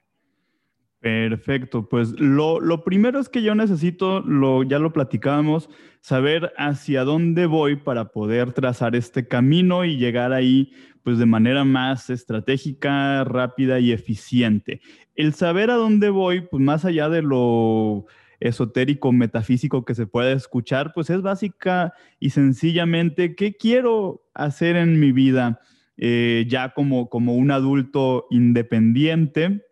Perfecto, 1.05 1.87
pues 1.87 2.19
lo, 2.19 2.61
lo, 2.61 2.83
primero 2.83 3.21
es 3.21 3.29
que 3.29 3.43
yo 3.43 3.55
necesito, 3.55 4.23
lo, 4.23 4.63
ya 4.63 4.79
lo 4.79 4.95
platicábamos, 4.95 5.69
saber 6.01 6.55
hacia 6.57 7.05
dónde 7.05 7.45
voy 7.45 7.77
para 7.77 8.07
poder 8.07 8.55
trazar 8.55 8.97
este 8.97 9.29
camino 9.29 9.85
y 9.85 9.99
llegar 9.99 10.33
ahí 10.33 10.73
pues 11.03 11.19
de 11.19 11.27
manera 11.27 11.63
más 11.65 12.09
estratégica, 12.09 13.23
rápida 13.25 13.81
y 13.81 13.93
eficiente. 13.93 14.81
El 15.15 15.35
saber 15.35 15.71
a 15.71 15.75
dónde 15.75 16.09
voy, 16.09 16.41
pues 16.41 16.63
más 16.63 16.87
allá 16.87 17.11
de 17.11 17.21
lo 17.21 18.07
esotérico, 18.41 19.13
metafísico 19.13 19.85
que 19.85 19.95
se 19.95 20.07
puede 20.07 20.33
escuchar, 20.33 20.93
pues 20.95 21.11
es 21.11 21.21
básica 21.21 21.93
y 22.19 22.31
sencillamente 22.31 23.37
qué 23.37 23.53
quiero 23.53 24.25
hacer 24.33 24.77
en 24.77 24.99
mi 24.99 25.13
vida 25.13 25.61
eh, 25.99 26.47
ya 26.49 26.73
como, 26.73 27.11
como 27.11 27.35
un 27.35 27.51
adulto 27.51 28.27
independiente 28.31 29.67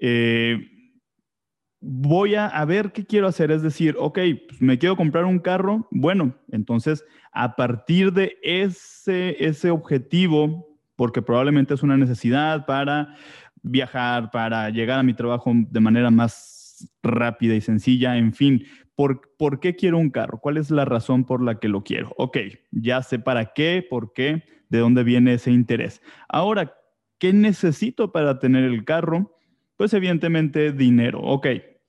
eh, 0.00 0.58
voy 1.80 2.34
a, 2.34 2.64
ver 2.64 2.92
qué 2.92 3.04
quiero 3.06 3.26
hacer. 3.26 3.50
Es 3.50 3.62
decir, 3.62 3.96
ok, 3.98 4.18
pues, 4.48 4.60
me 4.60 4.78
quiero 4.78 4.96
comprar 4.96 5.24
un 5.24 5.38
carro. 5.38 5.88
Bueno, 5.90 6.34
entonces 6.50 7.04
a 7.32 7.56
partir 7.56 8.12
de 8.12 8.36
ese, 8.42 9.36
ese 9.44 9.70
objetivo, 9.70 10.78
porque 10.96 11.22
probablemente 11.22 11.74
es 11.74 11.82
una 11.82 11.96
necesidad 11.96 12.66
para 12.66 13.14
viajar, 13.62 14.30
para 14.30 14.70
llegar 14.70 14.98
a 14.98 15.02
mi 15.02 15.14
trabajo 15.14 15.52
de 15.54 15.80
manera 15.80 16.10
más 16.10 16.90
rápida 17.02 17.54
y 17.54 17.60
sencilla, 17.60 18.16
en 18.16 18.32
fin, 18.32 18.64
¿por, 18.94 19.20
¿por 19.38 19.60
qué 19.60 19.76
quiero 19.76 19.98
un 19.98 20.10
carro? 20.10 20.40
¿Cuál 20.40 20.56
es 20.56 20.70
la 20.70 20.84
razón 20.84 21.24
por 21.24 21.42
la 21.42 21.58
que 21.58 21.68
lo 21.68 21.84
quiero? 21.84 22.12
Ok, 22.16 22.38
ya 22.70 23.02
sé 23.02 23.18
para 23.18 23.52
qué, 23.52 23.86
por 23.88 24.12
qué, 24.12 24.44
de 24.68 24.78
dónde 24.78 25.04
viene 25.04 25.34
ese 25.34 25.50
interés. 25.50 26.00
Ahora, 26.28 26.74
¿qué 27.18 27.32
necesito 27.32 28.12
para 28.12 28.38
tener 28.38 28.64
el 28.64 28.84
carro? 28.84 29.39
Pues 29.80 29.94
evidentemente 29.94 30.72
dinero. 30.72 31.20
Ok, 31.22 31.46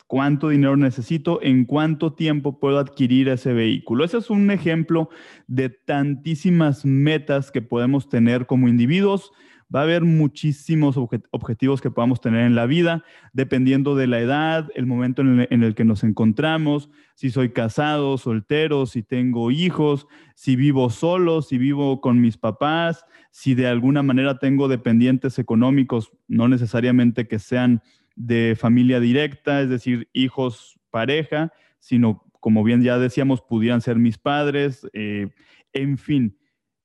¿cuánto 0.07 0.48
dinero 0.48 0.77
necesito? 0.77 1.41
¿En 1.43 1.65
cuánto 1.65 2.13
tiempo 2.13 2.57
puedo 2.57 2.79
adquirir 2.79 3.27
ese 3.27 3.51
vehículo? 3.51 4.05
Ese 4.05 4.19
es 4.19 4.29
un 4.29 4.50
ejemplo 4.50 5.10
de 5.48 5.67
tantísimas 5.67 6.86
metas 6.86 7.51
que 7.51 7.62
podemos 7.62 8.07
tener 8.07 8.45
como 8.45 8.69
individuos 8.69 9.33
Va 9.74 9.82
a 9.82 9.84
haber 9.84 10.04
muchísimos 10.04 10.98
objetivos 10.98 11.82
que 11.82 11.92
podamos 11.92 12.20
tener 12.20 12.46
en 12.46 12.56
la 12.56 12.66
vida, 12.66 13.06
dependiendo 13.32 13.96
de 13.96 14.08
la 14.08 14.20
edad, 14.20 14.70
el 14.75 14.86
momento 14.86 15.22
en 15.22 15.63
el, 15.63 15.75
que 15.75 15.86
nos 15.86 16.04
encontramos, 16.04 16.90
si 17.16 17.30
soy 17.30 17.51
casado, 17.51 18.18
soltero, 18.18 18.86
si 18.86 19.01
tengo 19.01 19.50
hijos, 19.50 20.08
si 20.36 20.58
vivo 20.58 20.90
solo, 20.90 21.42
si 21.42 21.58
vivo 21.58 22.01
con 22.01 22.20
mis 22.20 22.38
papás, 22.38 23.06
si 23.32 23.56
de 23.56 23.68
alguna 23.68 24.04
manera 24.04 24.40
tengo 24.40 24.68
dependientes 24.68 25.40
económicos, 25.40 26.12
no 26.28 26.50
necesariamente 26.50 27.28
que 27.28 27.40
sean 27.40 27.82
de 28.18 28.58
familia 28.60 29.00
directa, 29.00 29.62
es 29.62 29.70
decir, 29.70 30.10
hijos, 30.12 30.82
pareja, 30.90 31.54
sino 31.80 32.25
como 32.42 32.63
bien 32.66 32.82
ya 32.82 32.98
decíamos, 32.98 33.42
pudieran 33.42 33.80
ser 33.80 33.98
mis 33.98 34.18
padres, 34.18 34.86
eh, 34.94 35.30
en 35.72 35.98
fin 35.98 36.36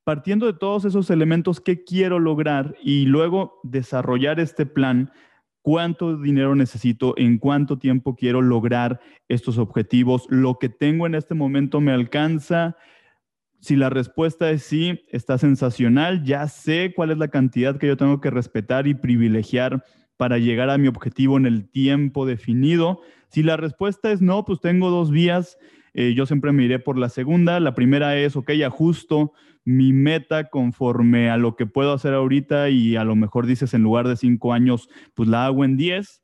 partiendo 0.06 0.46
de 0.46 0.52
todos 0.52 0.84
esos 0.84 1.10
elementos, 1.10 1.60
¿qué 1.60 1.82
quiero 1.82 2.20
lograr? 2.20 2.76
Y 2.80 3.06
luego 3.06 3.58
desarrollar 3.64 4.38
este 4.38 4.64
plan, 4.64 5.10
cuánto 5.62 6.16
dinero 6.16 6.54
necesito, 6.54 7.14
en 7.16 7.38
cuánto 7.38 7.80
tiempo 7.80 8.14
quiero 8.14 8.40
lograr 8.40 9.00
estos 9.26 9.58
objetivos, 9.58 10.26
lo 10.28 10.60
que 10.60 10.68
tengo 10.68 11.08
en 11.08 11.16
este 11.16 11.34
momento 11.34 11.80
me 11.80 11.90
alcanza. 11.90 12.76
Si 13.58 13.74
la 13.74 13.90
respuesta 13.90 14.48
es 14.52 14.62
sí, 14.62 15.00
está 15.10 15.38
sensacional, 15.38 16.22
ya 16.22 16.46
sé 16.46 16.92
cuál 16.94 17.10
es 17.10 17.18
la 17.18 17.26
cantidad 17.26 17.76
que 17.76 17.88
yo 17.88 17.96
tengo 17.96 18.20
que 18.20 18.30
respetar 18.30 18.86
y 18.86 18.94
privilegiar 18.94 19.82
para 20.16 20.38
llegar 20.38 20.70
a 20.70 20.78
mi 20.78 20.86
objetivo 20.86 21.36
en 21.36 21.46
el 21.46 21.68
tiempo 21.68 22.26
definido. 22.26 23.00
Si 23.28 23.42
la 23.42 23.56
respuesta 23.56 24.12
es 24.12 24.22
no, 24.22 24.44
pues 24.44 24.60
tengo 24.60 24.88
dos 24.90 25.10
vías. 25.10 25.58
Eh, 25.94 26.14
yo 26.14 26.26
siempre 26.26 26.52
me 26.52 26.62
iré 26.62 26.78
por 26.78 26.96
la 26.96 27.08
segunda. 27.08 27.58
La 27.58 27.74
primera 27.74 28.16
es, 28.16 28.36
ok, 28.36 28.50
ajusto 28.64 29.32
mi 29.66 29.92
meta 29.92 30.48
conforme 30.48 31.28
a 31.28 31.36
lo 31.36 31.56
que 31.56 31.66
puedo 31.66 31.92
hacer 31.92 32.14
ahorita 32.14 32.70
y 32.70 32.94
a 32.94 33.02
lo 33.02 33.16
mejor 33.16 33.46
dices 33.46 33.74
en 33.74 33.82
lugar 33.82 34.06
de 34.06 34.16
cinco 34.16 34.52
años, 34.52 34.88
pues 35.12 35.28
la 35.28 35.44
hago 35.44 35.64
en 35.64 35.76
diez. 35.76 36.22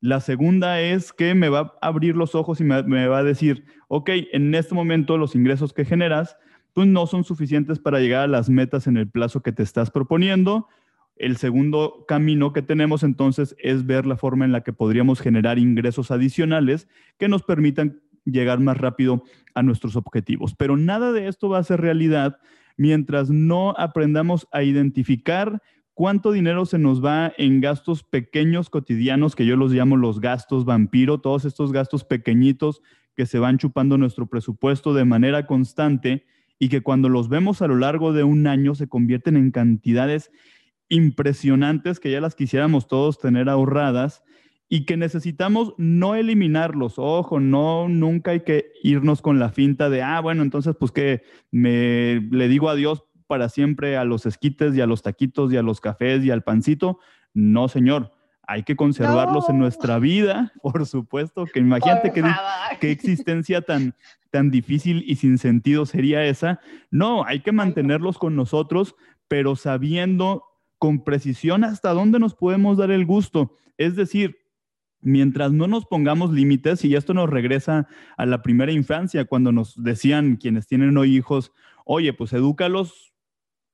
La 0.00 0.20
segunda 0.20 0.80
es 0.80 1.12
que 1.12 1.34
me 1.34 1.50
va 1.50 1.74
a 1.82 1.86
abrir 1.86 2.16
los 2.16 2.34
ojos 2.34 2.62
y 2.62 2.64
me, 2.64 3.06
va 3.06 3.18
a 3.18 3.22
decir, 3.22 3.66
ok, 3.88 4.10
en 4.32 4.54
este 4.54 4.74
momento 4.74 5.18
los 5.18 5.34
ingresos 5.34 5.74
que 5.74 5.84
generas, 5.84 6.38
pues 6.72 6.88
no 6.88 7.06
son 7.06 7.24
suficientes 7.24 7.78
para 7.78 8.00
llegar 8.00 8.22
a 8.22 8.26
las 8.28 8.48
metas 8.48 8.86
en 8.86 8.96
el 8.96 9.10
plazo 9.10 9.42
que 9.42 9.52
te 9.52 9.62
estás 9.62 9.90
proponiendo. 9.90 10.66
El 11.16 11.36
segundo 11.36 12.06
camino 12.08 12.54
que 12.54 12.62
tenemos 12.62 13.02
entonces 13.02 13.54
es 13.58 13.84
ver 13.84 14.06
la 14.06 14.16
forma 14.16 14.46
en 14.46 14.52
la 14.52 14.62
que 14.62 14.72
podríamos 14.72 15.20
generar 15.20 15.58
ingresos 15.58 16.10
adicionales 16.10 16.88
que 17.18 17.28
nos 17.28 17.42
permitan 17.42 18.00
llegar 18.24 18.60
más 18.60 18.78
rápido 18.78 19.24
a 19.54 19.62
nuestros 19.62 19.94
objetivos. 19.96 20.54
Pero 20.54 20.78
nada 20.78 21.12
de 21.12 21.28
esto 21.28 21.50
va 21.50 21.58
a 21.58 21.64
ser 21.64 21.82
realidad 21.82 22.38
mientras 22.78 23.28
no 23.28 23.74
aprendamos 23.76 24.48
a 24.50 24.62
identificar 24.62 25.60
cuánto 25.92 26.32
dinero 26.32 26.64
se 26.64 26.78
nos 26.78 27.04
va 27.04 27.32
en 27.36 27.60
gastos 27.60 28.04
pequeños 28.04 28.70
cotidianos, 28.70 29.34
que 29.36 29.44
yo 29.44 29.56
los 29.56 29.72
llamo 29.72 29.96
los 29.96 30.20
gastos 30.20 30.64
vampiro, 30.64 31.20
todos 31.20 31.44
estos 31.44 31.72
gastos 31.72 32.04
pequeñitos 32.04 32.80
que 33.16 33.26
se 33.26 33.40
van 33.40 33.58
chupando 33.58 33.98
nuestro 33.98 34.26
presupuesto 34.28 34.94
de 34.94 35.04
manera 35.04 35.44
constante 35.46 36.24
y 36.58 36.68
que 36.68 36.82
cuando 36.82 37.08
los 37.08 37.28
vemos 37.28 37.62
a 37.62 37.66
lo 37.66 37.76
largo 37.76 38.12
de 38.12 38.22
un 38.22 38.46
año 38.46 38.76
se 38.76 38.88
convierten 38.88 39.36
en 39.36 39.50
cantidades 39.50 40.30
impresionantes 40.88 41.98
que 42.00 42.12
ya 42.12 42.20
las 42.20 42.36
quisiéramos 42.36 42.86
todos 42.86 43.18
tener 43.18 43.48
ahorradas 43.48 44.22
y 44.68 44.84
que 44.84 44.96
necesitamos 44.96 45.74
no 45.78 46.14
eliminarlos. 46.14 46.94
Ojo, 46.98 47.40
no, 47.40 47.88
nunca 47.88 48.32
hay 48.32 48.40
que 48.40 48.72
irnos 48.82 49.22
con 49.22 49.38
la 49.38 49.50
finta 49.50 49.88
de, 49.88 50.02
ah, 50.02 50.20
bueno, 50.20 50.42
entonces 50.42 50.76
pues 50.78 50.92
que 50.92 51.22
me 51.50 52.20
le 52.30 52.48
digo 52.48 52.68
adiós 52.68 53.04
para 53.26 53.48
siempre 53.48 53.96
a 53.96 54.04
los 54.04 54.26
esquites 54.26 54.74
y 54.74 54.80
a 54.80 54.86
los 54.86 55.02
taquitos 55.02 55.52
y 55.52 55.56
a 55.56 55.62
los 55.62 55.80
cafés 55.80 56.24
y 56.24 56.30
al 56.30 56.42
pancito. 56.42 56.98
No, 57.32 57.68
señor. 57.68 58.12
Hay 58.50 58.62
que 58.62 58.76
conservarlos 58.76 59.50
en 59.50 59.58
nuestra 59.58 59.98
vida, 59.98 60.54
por 60.62 60.86
supuesto, 60.86 61.44
que 61.44 61.60
imagínate 61.60 62.12
qué, 62.12 62.24
qué 62.80 62.90
existencia 62.90 63.60
tan, 63.60 63.94
tan 64.30 64.50
difícil 64.50 65.04
y 65.06 65.16
sin 65.16 65.36
sentido 65.36 65.84
sería 65.84 66.24
esa. 66.24 66.58
No, 66.90 67.24
hay 67.24 67.40
que 67.40 67.52
mantenerlos 67.52 68.16
con 68.16 68.36
nosotros, 68.36 68.96
pero 69.28 69.54
sabiendo 69.54 70.44
con 70.78 71.04
precisión 71.04 71.62
hasta 71.62 71.92
dónde 71.92 72.18
nos 72.18 72.34
podemos 72.34 72.78
dar 72.78 72.90
el 72.90 73.04
gusto. 73.04 73.54
Es 73.76 73.96
decir, 73.96 74.38
mientras 75.00 75.52
no 75.52 75.66
nos 75.66 75.86
pongamos 75.86 76.32
límites, 76.32 76.84
y 76.84 76.94
esto 76.94 77.14
nos 77.14 77.30
regresa 77.30 77.86
a 78.16 78.26
la 78.26 78.42
primera 78.42 78.72
infancia, 78.72 79.24
cuando 79.24 79.52
nos 79.52 79.82
decían 79.82 80.36
quienes 80.36 80.66
tienen 80.66 80.96
hoy 80.96 81.16
hijos, 81.16 81.52
oye, 81.84 82.12
pues 82.12 82.32
edúcalos 82.32 83.14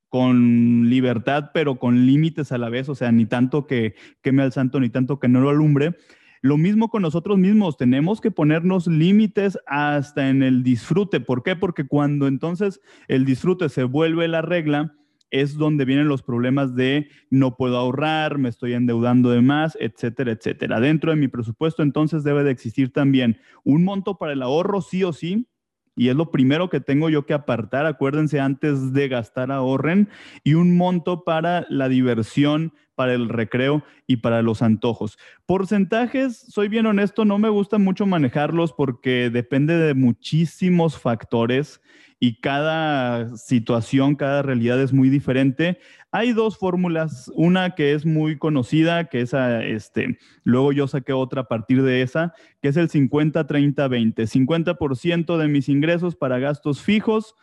con 0.08 0.88
libertad, 0.88 1.50
pero 1.52 1.80
con 1.80 2.06
límites 2.06 2.52
a 2.52 2.58
la 2.58 2.68
vez, 2.68 2.88
o 2.88 2.94
sea, 2.94 3.10
ni 3.10 3.26
tanto 3.26 3.66
que 3.66 3.94
queme 4.22 4.42
al 4.42 4.52
santo, 4.52 4.78
ni 4.78 4.88
tanto 4.88 5.18
que 5.18 5.28
no 5.28 5.40
lo 5.40 5.50
alumbre. 5.50 5.96
Lo 6.40 6.56
mismo 6.56 6.88
con 6.88 7.02
nosotros 7.02 7.38
mismos, 7.38 7.76
tenemos 7.76 8.20
que 8.20 8.30
ponernos 8.30 8.86
límites 8.86 9.58
hasta 9.66 10.28
en 10.28 10.42
el 10.42 10.62
disfrute. 10.62 11.18
¿Por 11.18 11.42
qué? 11.42 11.56
Porque 11.56 11.86
cuando 11.86 12.28
entonces 12.28 12.80
el 13.08 13.24
disfrute 13.24 13.68
se 13.70 13.82
vuelve 13.82 14.28
la 14.28 14.42
regla, 14.42 14.94
es 15.34 15.56
donde 15.56 15.84
vienen 15.84 16.06
los 16.06 16.22
problemas 16.22 16.76
de 16.76 17.08
no 17.28 17.56
puedo 17.56 17.76
ahorrar, 17.76 18.38
me 18.38 18.48
estoy 18.48 18.72
endeudando 18.72 19.30
de 19.30 19.40
más, 19.40 19.76
etcétera, 19.80 20.30
etcétera. 20.30 20.78
Dentro 20.78 21.10
de 21.10 21.16
mi 21.16 21.26
presupuesto 21.26 21.82
entonces 21.82 22.22
debe 22.22 22.44
de 22.44 22.52
existir 22.52 22.92
también 22.92 23.38
un 23.64 23.82
monto 23.82 24.16
para 24.16 24.32
el 24.32 24.42
ahorro, 24.42 24.80
sí 24.80 25.02
o 25.02 25.12
sí, 25.12 25.48
y 25.96 26.08
es 26.08 26.14
lo 26.14 26.30
primero 26.30 26.70
que 26.70 26.78
tengo 26.78 27.10
yo 27.10 27.26
que 27.26 27.34
apartar, 27.34 27.84
acuérdense, 27.84 28.38
antes 28.38 28.92
de 28.92 29.08
gastar 29.08 29.50
ahorren, 29.50 30.08
y 30.44 30.54
un 30.54 30.76
monto 30.76 31.24
para 31.24 31.66
la 31.68 31.88
diversión, 31.88 32.72
para 32.94 33.12
el 33.14 33.28
recreo 33.28 33.82
y 34.06 34.18
para 34.18 34.40
los 34.40 34.62
antojos. 34.62 35.18
Porcentajes, 35.46 36.38
soy 36.48 36.68
bien 36.68 36.86
honesto, 36.86 37.24
no 37.24 37.38
me 37.38 37.48
gusta 37.48 37.78
mucho 37.78 38.06
manejarlos 38.06 38.72
porque 38.72 39.30
depende 39.30 39.76
de 39.76 39.94
muchísimos 39.94 40.96
factores 40.96 41.80
y 42.24 42.36
cada 42.36 43.36
situación, 43.36 44.14
cada 44.14 44.40
realidad 44.40 44.80
es 44.80 44.94
muy 44.94 45.10
diferente. 45.10 45.78
Hay 46.10 46.32
dos 46.32 46.56
fórmulas, 46.56 47.30
una 47.34 47.74
que 47.74 47.92
es 47.92 48.06
muy 48.06 48.38
conocida, 48.38 49.10
que 49.10 49.20
es, 49.20 49.34
este, 49.34 50.18
luego 50.42 50.72
yo 50.72 50.88
saqué 50.88 51.12
otra 51.12 51.42
a 51.42 51.48
partir 51.48 51.82
de 51.82 52.00
esa, 52.00 52.32
que 52.62 52.68
es 52.68 52.78
el 52.78 52.88
50-30-20. 52.88 54.26
50%, 54.26 55.36
de 55.36 55.48
mis 55.48 55.68
ingresos 55.68 56.16
para 56.16 56.38
gastos 56.38 56.80
fijos, 56.80 57.34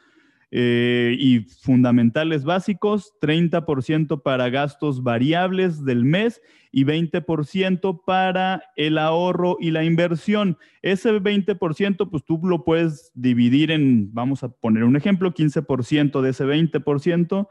eh, 0.51 1.15
y 1.17 1.39
fundamentales 1.39 2.43
básicos, 2.43 3.13
30% 3.22 4.22
para 4.22 4.50
gastos 4.50 5.01
variables 5.01 5.86
del 5.86 6.03
mes 6.03 6.41
y 6.74 6.84
20% 6.84 8.03
para 8.05 8.63
el 8.75 8.98
ahorro 8.98 9.58
y 9.60 9.72
la 9.72 9.84
inversión. 9.84 10.58
Ese 10.81 11.12
20%, 11.13 12.10
pues 12.10 12.25
tú 12.25 12.39
lo 12.43 12.63
puedes 12.65 13.12
dividir 13.15 13.72
en, 13.72 14.13
vamos 14.13 14.43
a 14.43 14.50
poner 14.50 14.84
un 14.84 14.96
ejemplo, 14.96 15.34
15% 15.34 16.22
de 16.22 16.29
ese 16.29 16.46
20%. 16.46 17.48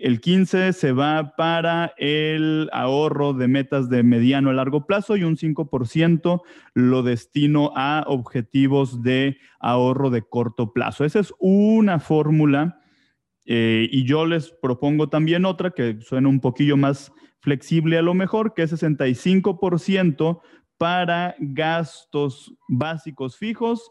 El 0.00 0.20
15 0.20 0.72
se 0.72 0.92
va 0.92 1.34
para 1.36 1.92
el 1.98 2.70
ahorro 2.72 3.32
de 3.32 3.48
metas 3.48 3.88
de 3.88 4.04
mediano 4.04 4.50
a 4.50 4.52
largo 4.52 4.86
plazo 4.86 5.16
y 5.16 5.24
un 5.24 5.36
5% 5.36 6.42
lo 6.74 7.02
destino 7.02 7.72
a 7.74 8.04
objetivos 8.06 9.02
de 9.02 9.38
ahorro 9.58 10.10
de 10.10 10.22
corto 10.22 10.72
plazo. 10.72 11.04
Esa 11.04 11.18
es 11.18 11.34
una 11.40 11.98
fórmula 11.98 12.80
eh, 13.44 13.88
y 13.90 14.04
yo 14.04 14.24
les 14.24 14.50
propongo 14.50 15.08
también 15.08 15.44
otra 15.44 15.72
que 15.72 15.98
suena 16.00 16.28
un 16.28 16.40
poquillo 16.40 16.76
más 16.76 17.10
flexible 17.40 17.98
a 17.98 18.02
lo 18.02 18.14
mejor, 18.14 18.54
que 18.54 18.62
es 18.62 18.72
65% 18.72 20.40
para 20.76 21.34
gastos 21.40 22.54
básicos 22.68 23.36
fijos, 23.36 23.90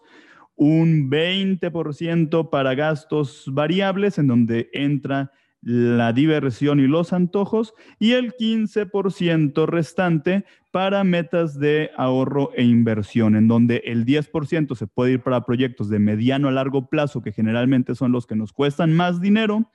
un 0.56 1.10
20% 1.10 2.50
para 2.50 2.76
gastos 2.76 3.44
variables 3.52 4.18
en 4.18 4.28
donde 4.28 4.70
entra 4.72 5.32
la 5.62 6.14
diversión 6.14 6.80
y 6.80 6.88
los 6.88 7.14
antojos 7.14 7.74
y 8.00 8.14
el 8.14 8.34
15% 8.36 9.66
restante 9.66 10.46
para 10.72 11.04
metas 11.04 11.60
de 11.60 11.92
ahorro 11.98 12.52
e 12.56 12.64
inversión, 12.64 13.36
en 13.36 13.48
donde 13.48 13.82
el 13.86 14.06
10% 14.06 14.76
se 14.76 14.88
puede 14.88 15.14
ir 15.14 15.22
para 15.22 15.46
proyectos 15.46 15.90
de 15.90 16.00
mediano 16.00 16.48
a 16.48 16.52
largo 16.52 16.88
plazo, 16.88 17.22
que 17.22 17.32
generalmente 17.32 17.96
son 17.96 18.12
los 18.12 18.28
que 18.28 18.36
nos 18.36 18.54
cuestan 18.54 18.94
más 18.94 19.20
dinero 19.20 19.72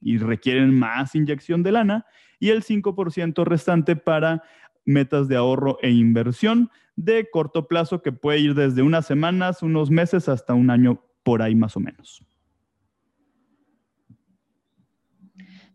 y 0.00 0.18
requieren 0.18 0.74
más 0.78 1.14
inyección 1.14 1.62
de 1.62 1.72
lana, 1.72 2.06
y 2.38 2.50
el 2.50 2.62
5% 2.62 3.44
restante 3.44 3.96
para 3.96 4.42
metas 4.84 5.28
de 5.28 5.36
ahorro 5.36 5.78
e 5.80 5.90
inversión 5.90 6.70
de 6.96 7.28
corto 7.30 7.68
plazo, 7.68 8.02
que 8.02 8.12
puede 8.12 8.40
ir 8.40 8.54
desde 8.54 8.82
unas 8.82 9.06
semanas, 9.06 9.62
unos 9.62 9.90
meses, 9.90 10.28
hasta 10.28 10.54
un 10.54 10.70
año 10.70 11.02
por 11.22 11.40
ahí 11.40 11.54
más 11.54 11.76
o 11.76 11.80
menos. 11.80 12.22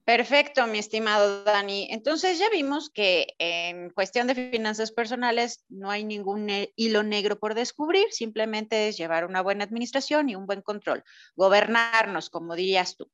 Perfecto, 0.08 0.66
mi 0.68 0.78
estimado 0.78 1.44
Dani. 1.44 1.90
Entonces 1.92 2.40
ya 2.40 2.50
vimos 2.50 2.90
que 2.90 3.28
en 3.40 3.90
cuestión 3.90 4.26
de 4.26 4.36
finanzas 4.36 4.94
personales 4.94 5.66
no 5.68 5.92
hay 5.92 6.06
ningún 6.06 6.48
hilo 6.78 7.04
negro 7.04 7.38
por 7.38 7.56
descubrir, 7.56 8.06
simplemente 8.12 8.88
es 8.88 8.96
llevar 8.96 9.26
una 9.26 9.42
buena 9.42 9.66
administración 9.66 10.30
y 10.30 10.36
un 10.38 10.46
buen 10.46 10.62
control, 10.62 11.04
gobernarnos, 11.36 12.30
como 12.30 12.56
dirías 12.56 12.96
tú. 12.96 13.12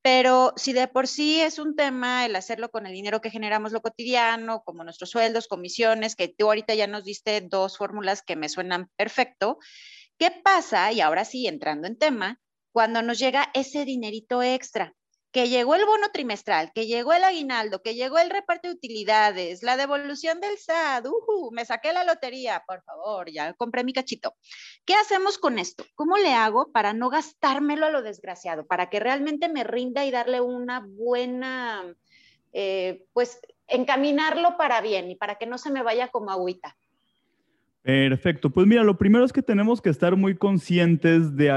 Pero 0.00 0.54
si 0.56 0.72
de 0.72 0.88
por 0.88 1.08
sí 1.08 1.42
es 1.42 1.58
un 1.58 1.76
tema 1.76 2.24
el 2.24 2.34
hacerlo 2.34 2.70
con 2.70 2.86
el 2.86 2.94
dinero 2.94 3.20
que 3.20 3.28
generamos 3.28 3.72
lo 3.72 3.82
cotidiano, 3.82 4.62
como 4.64 4.82
nuestros 4.82 5.10
sueldos, 5.10 5.46
comisiones, 5.46 6.16
que 6.16 6.28
tú 6.28 6.46
ahorita 6.46 6.74
ya 6.74 6.86
nos 6.86 7.04
diste 7.04 7.42
dos 7.42 7.76
fórmulas 7.76 8.22
que 8.22 8.36
me 8.36 8.48
suenan 8.48 8.88
perfecto, 8.96 9.58
¿qué 10.16 10.30
pasa? 10.30 10.90
Y 10.90 11.02
ahora 11.02 11.26
sí, 11.26 11.46
entrando 11.46 11.86
en 11.86 11.98
tema, 11.98 12.40
cuando 12.72 13.02
nos 13.02 13.18
llega 13.18 13.50
ese 13.52 13.84
dinerito 13.84 14.42
extra 14.42 14.94
que 15.32 15.48
llegó 15.48 15.76
el 15.76 15.84
bono 15.84 16.08
trimestral, 16.12 16.72
que 16.74 16.86
llegó 16.86 17.12
el 17.12 17.22
aguinaldo, 17.22 17.82
que 17.82 17.94
llegó 17.94 18.18
el 18.18 18.30
reparto 18.30 18.68
de 18.68 18.74
utilidades, 18.74 19.62
la 19.62 19.76
devolución 19.76 20.40
del 20.40 20.58
SAT, 20.58 21.06
uh, 21.06 21.50
me 21.52 21.64
saqué 21.64 21.92
la 21.92 22.04
lotería, 22.04 22.64
por 22.66 22.82
favor, 22.82 23.30
ya 23.30 23.52
compré 23.54 23.84
mi 23.84 23.92
cachito. 23.92 24.34
¿Qué 24.84 24.94
hacemos 24.94 25.38
con 25.38 25.58
esto? 25.58 25.84
¿Cómo 25.94 26.16
le 26.16 26.32
hago 26.32 26.72
para 26.72 26.92
no 26.94 27.10
gastármelo 27.10 27.86
a 27.86 27.90
lo 27.90 28.02
desgraciado, 28.02 28.66
para 28.66 28.90
que 28.90 28.98
realmente 28.98 29.48
me 29.48 29.62
rinda 29.62 30.04
y 30.04 30.10
darle 30.10 30.40
una 30.40 30.84
buena, 30.84 31.94
eh, 32.52 33.04
pues 33.12 33.40
encaminarlo 33.68 34.56
para 34.56 34.80
bien 34.80 35.12
y 35.12 35.14
para 35.14 35.36
que 35.36 35.46
no 35.46 35.58
se 35.58 35.70
me 35.70 35.84
vaya 35.84 36.08
como 36.08 36.32
agüita? 36.32 36.76
Perfecto, 37.82 38.50
pues 38.50 38.66
mira, 38.66 38.82
lo 38.82 38.98
primero 38.98 39.24
es 39.24 39.32
que 39.32 39.42
tenemos 39.42 39.80
que 39.80 39.90
estar 39.90 40.16
muy 40.16 40.36
conscientes 40.36 41.34
de 41.36 41.50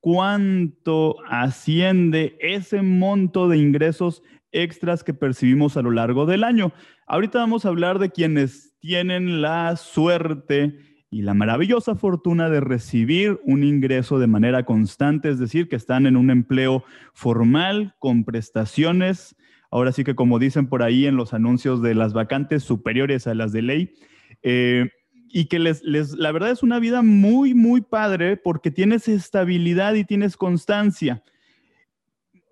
cuánto 0.00 1.16
asciende 1.26 2.36
ese 2.40 2.82
monto 2.82 3.48
de 3.48 3.58
ingresos 3.58 4.22
extras 4.52 5.04
que 5.04 5.14
percibimos 5.14 5.76
a 5.76 5.82
lo 5.82 5.90
largo 5.90 6.26
del 6.26 6.44
año. 6.44 6.72
Ahorita 7.06 7.38
vamos 7.38 7.64
a 7.64 7.68
hablar 7.68 7.98
de 7.98 8.10
quienes 8.10 8.76
tienen 8.80 9.42
la 9.42 9.76
suerte 9.76 10.78
y 11.10 11.22
la 11.22 11.34
maravillosa 11.34 11.96
fortuna 11.96 12.48
de 12.48 12.60
recibir 12.60 13.40
un 13.44 13.64
ingreso 13.64 14.18
de 14.18 14.28
manera 14.28 14.64
constante, 14.64 15.28
es 15.28 15.38
decir, 15.38 15.68
que 15.68 15.76
están 15.76 16.06
en 16.06 16.16
un 16.16 16.30
empleo 16.30 16.84
formal 17.12 17.94
con 17.98 18.24
prestaciones, 18.24 19.36
ahora 19.72 19.92
sí 19.92 20.04
que 20.04 20.14
como 20.14 20.38
dicen 20.38 20.68
por 20.68 20.82
ahí 20.82 21.06
en 21.06 21.16
los 21.16 21.34
anuncios 21.34 21.82
de 21.82 21.94
las 21.94 22.12
vacantes 22.12 22.62
superiores 22.62 23.26
a 23.26 23.34
las 23.34 23.52
de 23.52 23.62
ley. 23.62 23.94
Eh, 24.42 24.90
y 25.32 25.46
que 25.46 25.58
les, 25.58 25.82
les, 25.82 26.12
la 26.12 26.32
verdad 26.32 26.50
es 26.50 26.62
una 26.62 26.78
vida 26.78 27.02
muy, 27.02 27.54
muy 27.54 27.80
padre 27.80 28.36
porque 28.36 28.70
tienes 28.70 29.08
estabilidad 29.08 29.94
y 29.94 30.04
tienes 30.04 30.36
constancia. 30.36 31.22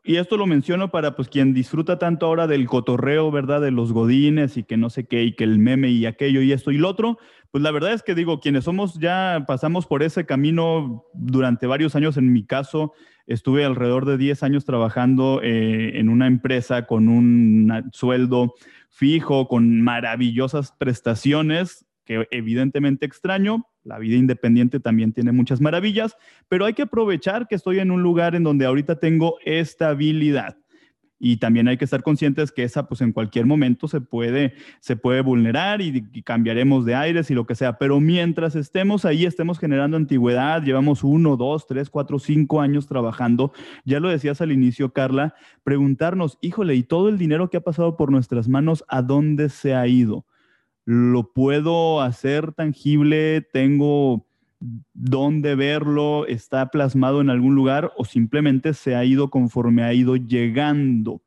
Y 0.05 0.17
esto 0.17 0.38
lo 0.38 0.47
menciono 0.47 0.91
para 0.91 1.17
pues 1.17 1.29
quien 1.29 1.53
disfruta 1.53 1.99
tanto 1.99 2.25
ahora 2.25 2.47
del 2.47 2.67
cotorreo, 2.67 3.31
¿verdad? 3.31 3.61
De 3.61 3.71
los 3.71 3.93
godines 3.93 4.57
y 4.57 4.62
que 4.62 4.79
no 4.79 4.88
sé 4.88 5.07
qué, 5.07 5.25
y 5.25 5.35
que 5.35 5.45
el 5.45 5.59
meme 5.59 5.91
y 5.91 6.07
aquello 6.07 6.41
y 6.41 6.53
esto 6.53 6.71
y 6.71 6.79
lo 6.79 6.88
otro. 6.88 7.19
Pues 7.51 7.62
la 7.62 7.71
verdad 7.73 7.93
es 7.93 8.03
que 8.03 8.14
digo, 8.14 8.41
quienes 8.41 8.64
somos 8.64 8.99
ya 8.99 9.45
pasamos 9.47 9.87
por 9.87 10.03
ese 10.03 10.25
camino 10.25 11.05
durante 11.12 11.67
varios 11.67 11.95
años. 11.95 12.17
En 12.17 12.33
mi 12.33 12.47
caso, 12.47 12.95
estuve 13.27 13.64
alrededor 13.64 14.07
de 14.07 14.17
10 14.17 14.43
años 14.45 14.64
trabajando 14.64 15.41
eh, 15.43 15.99
en 15.99 16.09
una 16.09 16.27
empresa 16.27 16.87
con 16.87 17.09
un 17.09 17.91
sueldo 17.93 18.55
fijo, 18.88 19.47
con 19.47 19.83
maravillosas 19.83 20.73
prestaciones 20.73 21.88
que 22.09 22.27
evidentemente 22.31 23.05
extraño. 23.05 23.66
La 23.85 23.99
vida 23.99 24.16
independiente 24.16 24.81
también 24.81 25.12
tiene 25.12 25.31
muchas 25.31 25.61
maravillas, 25.61 26.16
pero 26.49 26.64
hay 26.64 26.73
que 26.73 26.83
aprovechar 26.83 27.47
que 27.47 27.55
estoy 27.55 27.81
en 27.81 27.90
un 27.90 28.03
lugar 28.03 28.35
en 28.35 28.44
donde 28.44 28.64
ahorita 28.64 28.99
tengo 28.99 29.37
estabilidad. 29.44 30.57
Y 31.21 31.38
también 31.38 31.68
hay 31.68 31.77
que 31.77 31.85
estar 31.85 32.03
conscientes 32.03 32.51
que 32.53 32.62
esa, 32.62 32.88
pues 32.88 33.03
en 33.03 33.12
cualquier 33.12 33.44
momento 33.44 33.88
se 33.88 34.01
puede, 34.01 34.55
se 34.81 34.97
puede 34.97 35.21
vulnerar 35.21 35.83
y, 35.83 36.09
y, 36.12 36.23
cambiaremos 36.23 36.87
de 36.87 36.94
aires 36.94 37.31
y 37.31 37.35
lo 37.35 37.44
que 37.44 37.57
sea. 37.57 37.77
Pero 37.77 38.01
mientras 38.01 38.55
estemos 38.55 39.05
ahí, 39.05 39.27
estemos 39.27 39.59
generando 39.59 39.97
antigüedad, 39.97 40.62
llevamos 40.62 41.03
uno, 41.05 41.37
dos, 41.37 41.66
tres, 41.66 41.90
cuatro, 41.90 42.18
cinco 42.21 42.61
años 42.61 42.87
trabajando. 42.87 43.53
Ya 43.85 44.01
lo 44.01 44.09
decías 44.09 44.40
al 44.40 44.53
inicio, 44.53 44.92
Carla, 44.92 45.35
preguntarnos, 45.64 46.38
híjole, 46.40 46.75
y 46.75 46.85
todo 46.85 47.09
el 47.11 47.18
dinero 47.18 47.51
que 47.51 47.59
ha 47.59 47.62
pasado 47.62 47.97
por 47.97 48.12
nuestras 48.12 48.49
manos, 48.49 48.85
¿a 48.88 49.03
dónde 49.03 49.51
se 49.51 49.75
ha 49.75 49.87
ido? 49.88 50.25
Lo 50.90 51.35
puedo 51.35 52.01
hacer 52.01 52.53
tangible, 52.53 53.42
tengo 53.53 54.27
dónde 54.94 55.55
verlo, 55.55 56.27
está 56.27 56.70
plasmado 56.70 57.20
en 57.20 57.29
algún 57.29 57.55
lugar 57.55 57.92
o 57.98 58.07
simplemente 58.07 58.72
se 58.72 58.96
ha 58.96 59.05
ido 59.05 59.29
conforme 59.29 59.83
ha 59.83 59.92
ido 59.92 60.16
llegando. 60.16 61.20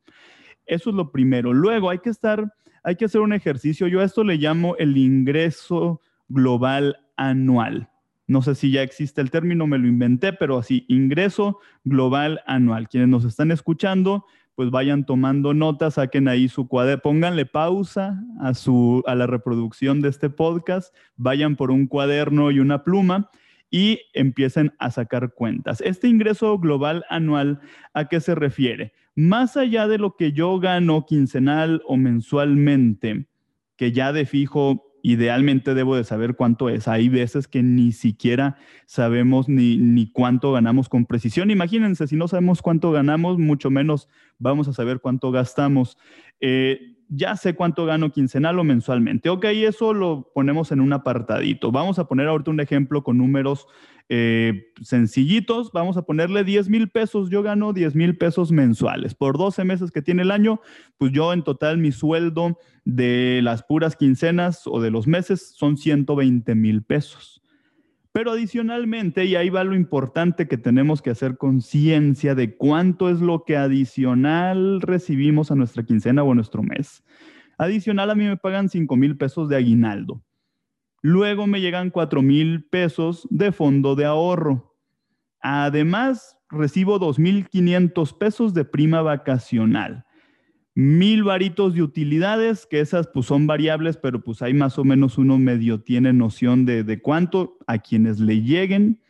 Eso 0.66 0.90
es 0.90 0.96
lo 0.96 1.12
primero. 1.12 1.52
Luego 1.52 1.90
hay 1.90 2.00
que 2.00 2.10
estar, 2.10 2.52
hay 2.82 2.96
que 2.96 3.04
hacer 3.04 3.20
un 3.20 3.32
ejercicio. 3.32 3.86
Yo 3.86 4.00
a 4.00 4.04
esto 4.04 4.24
le 4.24 4.34
llamo 4.34 4.74
el 4.78 4.96
ingreso 4.96 6.00
global 6.26 6.96
anual. 7.16 7.88
No 8.26 8.42
sé 8.42 8.56
si 8.56 8.72
ya 8.72 8.82
existe 8.82 9.20
el 9.20 9.30
término, 9.30 9.68
me 9.68 9.78
lo 9.78 9.86
inventé, 9.86 10.32
pero 10.32 10.58
así, 10.58 10.84
ingreso 10.88 11.60
global 11.84 12.40
anual. 12.46 12.88
Quienes 12.88 13.10
nos 13.10 13.24
están 13.24 13.52
escuchando, 13.52 14.24
pues 14.54 14.70
vayan 14.70 15.06
tomando 15.06 15.54
notas, 15.54 15.94
saquen 15.94 16.28
ahí 16.28 16.48
su 16.48 16.68
cuaderno, 16.68 17.02
pónganle 17.02 17.46
pausa 17.46 18.22
a, 18.40 18.54
su, 18.54 19.02
a 19.06 19.14
la 19.14 19.26
reproducción 19.26 20.00
de 20.00 20.08
este 20.08 20.30
podcast, 20.30 20.94
vayan 21.16 21.56
por 21.56 21.70
un 21.70 21.86
cuaderno 21.86 22.50
y 22.50 22.60
una 22.60 22.84
pluma 22.84 23.30
y 23.70 24.00
empiecen 24.12 24.74
a 24.78 24.90
sacar 24.90 25.32
cuentas. 25.32 25.80
Este 25.80 26.06
ingreso 26.06 26.58
global 26.58 27.04
anual, 27.08 27.60
¿a 27.94 28.08
qué 28.08 28.20
se 28.20 28.34
refiere? 28.34 28.92
Más 29.14 29.56
allá 29.56 29.88
de 29.88 29.98
lo 29.98 30.16
que 30.16 30.32
yo 30.32 30.58
gano 30.60 31.06
quincenal 31.06 31.82
o 31.86 31.96
mensualmente, 31.96 33.26
que 33.76 33.92
ya 33.92 34.12
de 34.12 34.26
fijo 34.26 34.91
idealmente 35.02 35.74
debo 35.74 35.96
de 35.96 36.04
saber 36.04 36.36
cuánto 36.36 36.68
es. 36.68 36.88
Hay 36.88 37.08
veces 37.08 37.48
que 37.48 37.62
ni 37.62 37.92
siquiera 37.92 38.56
sabemos 38.86 39.48
ni, 39.48 39.76
ni, 39.76 40.10
cuánto 40.10 40.52
ganamos 40.52 40.88
con 40.88 41.06
precisión. 41.06 41.50
Imagínense, 41.50 42.06
si 42.06 42.16
no 42.16 42.28
sabemos 42.28 42.62
cuánto 42.62 42.92
ganamos, 42.92 43.38
mucho 43.38 43.70
menos 43.70 44.08
vamos 44.38 44.68
a 44.68 44.72
saber 44.72 45.00
cuánto 45.00 45.30
gastamos. 45.32 45.98
Eh, 46.40 46.96
ya 47.14 47.36
sé 47.36 47.54
cuánto 47.54 47.84
gano 47.84 48.10
quincenal 48.10 48.58
o 48.58 48.64
mensualmente. 48.64 49.28
Ok, 49.28 49.44
eso 49.44 49.92
lo 49.92 50.30
ponemos 50.34 50.72
en 50.72 50.80
un 50.80 50.94
apartadito. 50.94 51.70
Vamos 51.70 51.98
a 51.98 52.06
poner 52.06 52.26
ahorita 52.26 52.50
un 52.50 52.60
ejemplo 52.60 53.02
con 53.02 53.18
números 53.18 53.66
eh, 54.08 54.72
sencillitos. 54.80 55.72
Vamos 55.72 55.98
a 55.98 56.02
ponerle 56.02 56.42
10 56.42 56.70
mil 56.70 56.88
pesos. 56.88 57.28
Yo 57.28 57.42
gano 57.42 57.74
10 57.74 57.94
mil 57.96 58.16
pesos 58.16 58.50
mensuales. 58.50 59.14
Por 59.14 59.36
12 59.36 59.62
meses 59.64 59.90
que 59.90 60.00
tiene 60.00 60.22
el 60.22 60.30
año, 60.30 60.60
pues 60.96 61.12
yo 61.12 61.34
en 61.34 61.42
total 61.42 61.76
mi 61.76 61.92
sueldo 61.92 62.58
de 62.86 63.40
las 63.42 63.62
puras 63.62 63.94
quincenas 63.94 64.62
o 64.66 64.80
de 64.80 64.90
los 64.90 65.06
meses 65.06 65.52
son 65.54 65.76
120 65.76 66.54
mil 66.54 66.82
pesos. 66.82 67.41
Pero 68.12 68.32
adicionalmente, 68.32 69.24
y 69.24 69.36
ahí 69.36 69.48
va 69.48 69.64
lo 69.64 69.74
importante 69.74 70.46
que 70.46 70.58
tenemos 70.58 71.00
que 71.00 71.10
hacer 71.10 71.38
conciencia 71.38 72.34
de 72.34 72.56
cuánto 72.56 73.08
es 73.08 73.20
lo 73.20 73.44
que 73.44 73.56
adicional 73.56 74.82
recibimos 74.82 75.50
a 75.50 75.54
nuestra 75.54 75.82
quincena 75.82 76.22
o 76.22 76.32
a 76.32 76.34
nuestro 76.34 76.62
mes. 76.62 77.02
Adicional, 77.56 78.10
a 78.10 78.14
mí 78.14 78.24
me 78.24 78.36
pagan 78.36 78.68
5 78.68 78.96
mil 78.96 79.16
pesos 79.16 79.48
de 79.48 79.56
aguinaldo. 79.56 80.22
Luego 81.00 81.46
me 81.46 81.62
llegan 81.62 81.90
4 81.90 82.20
mil 82.20 82.64
pesos 82.64 83.26
de 83.30 83.50
fondo 83.50 83.94
de 83.94 84.04
ahorro. 84.04 84.76
Además, 85.40 86.38
recibo 86.50 87.00
2.500 87.00 88.18
pesos 88.18 88.52
de 88.52 88.66
prima 88.66 89.00
vacacional 89.00 90.04
mil 90.74 91.24
varitos 91.24 91.74
de 91.74 91.82
utilidades, 91.82 92.66
que 92.66 92.80
esas 92.80 93.08
pues 93.08 93.26
son 93.26 93.46
variables, 93.46 93.96
pero 93.96 94.22
pues 94.22 94.42
ahí 94.42 94.54
más 94.54 94.78
o 94.78 94.84
menos 94.84 95.18
uno 95.18 95.38
medio 95.38 95.80
tiene 95.80 96.12
noción 96.12 96.64
de, 96.64 96.84
de 96.84 97.00
cuánto 97.00 97.58
a 97.66 97.78
quienes 97.78 98.20
le 98.20 98.42
lleguen. 98.42 99.00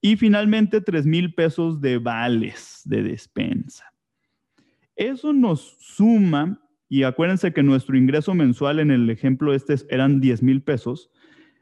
Y 0.00 0.16
finalmente 0.16 0.80
tres 0.80 1.06
mil 1.06 1.34
pesos 1.34 1.80
de 1.80 1.98
vales 1.98 2.82
de 2.84 3.02
despensa. 3.02 3.92
Eso 4.96 5.32
nos 5.32 5.76
suma, 5.78 6.60
y 6.88 7.02
acuérdense 7.02 7.52
que 7.52 7.62
nuestro 7.62 7.96
ingreso 7.96 8.34
mensual 8.34 8.80
en 8.80 8.90
el 8.90 9.10
ejemplo 9.10 9.52
este 9.52 9.74
eran 9.90 10.20
10 10.20 10.42
mil 10.42 10.62
pesos, 10.62 11.10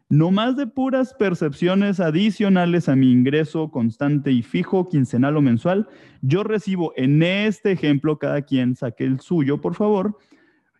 no 0.08 0.30
más 0.30 0.56
de 0.56 0.66
puras 0.66 1.14
percepciones 1.14 2.00
adicionales 2.00 2.88
a 2.88 2.96
mi 2.96 3.10
ingreso 3.10 3.70
constante 3.70 4.30
y 4.30 4.42
fijo, 4.42 4.88
quincenal 4.88 5.36
o 5.36 5.42
mensual, 5.42 5.88
yo 6.20 6.44
recibo 6.44 6.92
en 6.96 7.22
este 7.22 7.72
ejemplo, 7.72 8.18
cada 8.18 8.42
quien 8.42 8.76
saque 8.76 9.04
el 9.04 9.20
suyo, 9.20 9.60
por 9.60 9.74
favor, 9.74 10.18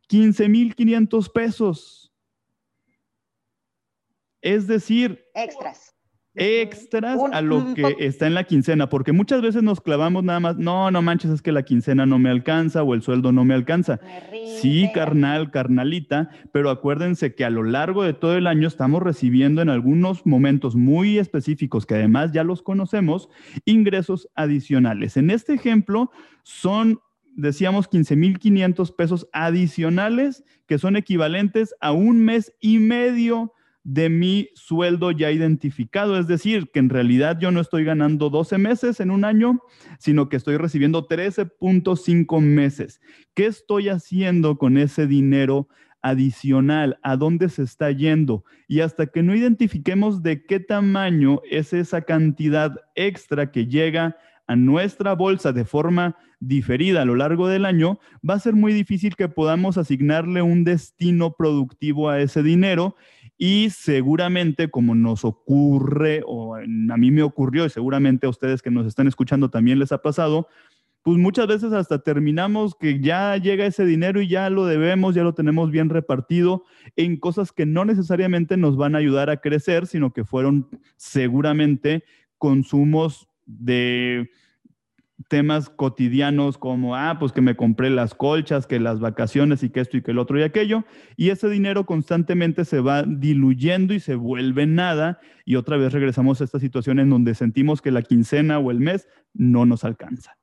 15,500 0.09 1.29
pesos. 1.31 2.13
Es 4.43 4.67
decir, 4.67 5.25
extras 5.35 5.94
extras 6.35 7.19
a 7.33 7.41
lo 7.41 7.75
que 7.75 7.97
está 8.01 8.27
en 8.27 8.35
la 8.35 8.45
quincena, 8.45 8.89
porque 8.89 9.13
muchas 9.13 9.43
veces 9.43 9.63
nos 9.63 9.81
clavamos 9.81 10.25
nada 10.25 10.41
más, 10.41 10.57
no, 10.57 10.91
no 10.91 11.03
manches, 11.03 11.31
es 11.31 11.43
que 11.43 11.53
la 11.53 11.63
quincena 11.63 12.07
no 12.07 12.19
me 12.19 12.31
alcanza 12.31 12.83
o 12.83 12.95
el 12.95 13.03
sueldo 13.03 13.33
no 13.33 13.45
me 13.45 13.55
alcanza. 13.55 14.01
sí, 14.61 14.91
carnal, 14.95 15.51
carnalita, 15.51 16.31
pero 16.53 16.71
acuérdense 16.71 17.35
que 17.35 17.45
a 17.45 17.51
lo 17.51 17.63
largo 17.63 18.03
de 18.03 18.15
todo 18.15 18.37
el 18.37 18.47
año 18.47 18.69
estamos 18.69 19.03
recibiendo 19.03 19.63
en 19.63 19.69
algunos 19.69 20.27
momentos 20.27 20.75
muy 20.75 21.19
específicos, 21.19 21.87
que 21.87 21.95
además 21.95 22.33
ya 22.33 22.45
los 22.45 22.63
conocemos, 22.63 23.29
ingresos 23.65 24.29
adicionales. 24.35 25.17
En 25.17 25.31
este 25.31 25.55
ejemplo 25.55 26.11
son 26.43 27.01
decíamos 27.37 27.89
15,500 27.89 28.93
pesos 28.93 29.29
adicionales 29.33 30.45
que 30.67 30.79
son 30.79 30.97
equivalentes 30.97 31.75
a 31.81 31.93
un 31.93 32.25
mes 32.25 32.53
y 32.61 32.79
medio 32.79 33.53
de 33.85 34.09
mi 34.09 34.49
sueldo 34.55 35.11
ya 35.11 35.31
identificado. 35.31 36.19
Es 36.19 36.27
decir, 36.27 36.71
que 36.73 36.81
en 36.81 36.89
realidad 36.89 37.39
yo 37.39 37.51
no 37.51 37.61
estoy 37.61 37.85
ganando 37.85 38.31
12 38.31 38.59
meses 38.59 38.99
en 38.99 39.11
un 39.11 39.25
año, 39.25 39.61
sino 39.99 40.29
que 40.29 40.37
estoy 40.37 40.57
recibiendo 40.57 41.07
13.5 41.07 42.41
meses. 42.41 43.01
¿Qué 43.35 43.47
estoy 43.47 43.91
haciendo 43.91 44.57
con 44.57 44.79
ese 44.79 45.07
dinero 45.07 45.69
adicional? 46.01 46.99
¿A 47.03 47.17
dónde 47.17 47.51
se 47.51 47.63
está 47.63 47.91
yendo? 47.91 48.45
Y 48.67 48.81
hasta 48.81 49.07
que 49.07 49.23
no 49.23 49.35
identifiquemos 49.35 50.23
de 50.23 50.45
qué 50.47 50.61
tamaño 50.61 51.41
es 51.51 51.75
esa 51.75 52.03
cantidad 52.03 52.75
extra 52.95 53.53
que 53.53 53.67
llega 53.67 54.17
a 54.47 54.57
nuestra 54.57 55.15
bolsa 55.15 55.53
de 55.53 55.65
forma 55.65 56.17
diferida 56.41 57.03
a 57.03 57.05
lo 57.05 57.17
largo 57.17 57.49
del 57.49 57.65
año, 57.65 57.99
va 58.29 58.35
a 58.35 58.39
ser 58.39 58.55
muy 58.55 58.73
difícil 58.73 59.17
que 59.17 59.29
podamos 59.29 59.79
asignarle 59.79 60.43
un 60.43 60.65
destino 60.65 61.33
productivo 61.33 62.11
a 62.11 62.21
ese 62.21 62.43
dinero 62.43 62.97
y 63.37 63.71
seguramente 63.71 64.71
como 64.71 64.95
nos 64.95 65.25
ocurre, 65.25 66.23
o 66.27 66.57
a 66.57 66.97
mí 66.97 67.11
me 67.11 67.23
ocurrió 67.23 67.67
y 67.67 67.71
seguramente 67.71 68.27
a 68.27 68.31
ustedes 68.31 68.63
que 68.63 68.71
nos 68.71 68.87
están 68.87 69.07
escuchando 69.07 69.51
también 69.51 69.79
les 69.79 69.93
ha 69.93 70.03
pasado, 70.03 70.49
pues 71.03 71.19
muchas 71.19 71.47
veces 71.47 71.73
hasta 71.73 71.99
terminamos 71.99 72.75
que 72.75 72.99
ya 73.01 73.37
llega 73.37 73.67
ese 73.67 73.85
dinero 73.85 74.23
y 74.23 74.29
ya 74.29 74.49
lo 74.49 74.65
debemos, 74.65 75.15
ya 75.15 75.23
lo 75.23 75.35
tenemos 75.35 75.71
bien 75.71 75.91
repartido 75.91 76.65
en 76.97 77.19
cosas 77.19 77.53
que 77.53 77.67
no 77.67 77.85
necesariamente 77.85 78.57
nos 78.57 78.79
van 78.79 78.95
a 78.95 78.99
ayudar 78.99 79.29
a 79.29 79.37
crecer, 79.37 79.87
sino 79.87 80.15
que 80.15 80.25
fueron 80.25 80.67
seguramente 80.97 82.05
consumos 82.39 83.29
de 83.45 84.31
temas 85.29 85.71
cotidianos 85.71 86.59
como, 86.59 86.97
ah, 86.97 87.17
pues 87.19 87.33
que 87.33 87.41
me 87.41 87.57
compré 87.57 87.91
las 87.91 88.15
colchas, 88.15 88.67
que 88.67 88.81
las 88.81 89.01
vacaciones 89.01 89.63
y 89.63 89.71
que 89.71 89.81
esto 89.81 89.97
y 89.97 90.03
que 90.03 90.11
el 90.11 90.19
otro 90.19 90.39
y 90.39 90.43
aquello, 90.43 90.85
y 91.17 91.31
ese 91.31 91.49
dinero 91.49 91.87
constantemente 91.87 92.65
se 92.65 92.81
va 92.81 93.05
diluyendo 93.05 93.95
y 93.95 94.01
se 94.01 94.17
vuelve 94.17 94.67
nada, 94.67 95.21
y 95.45 95.57
otra 95.57 95.77
vez 95.77 95.93
regresamos 95.93 96.41
a 96.41 96.45
esta 96.45 96.59
situación 96.59 96.99
en 96.99 97.11
donde 97.11 97.35
sentimos 97.35 97.81
que 97.81 97.91
la 97.91 98.03
quincena 98.03 98.59
o 98.59 98.71
el 98.71 98.81
mes 98.81 99.09
no 99.33 99.67
nos 99.67 99.85
alcanza. 99.85 100.37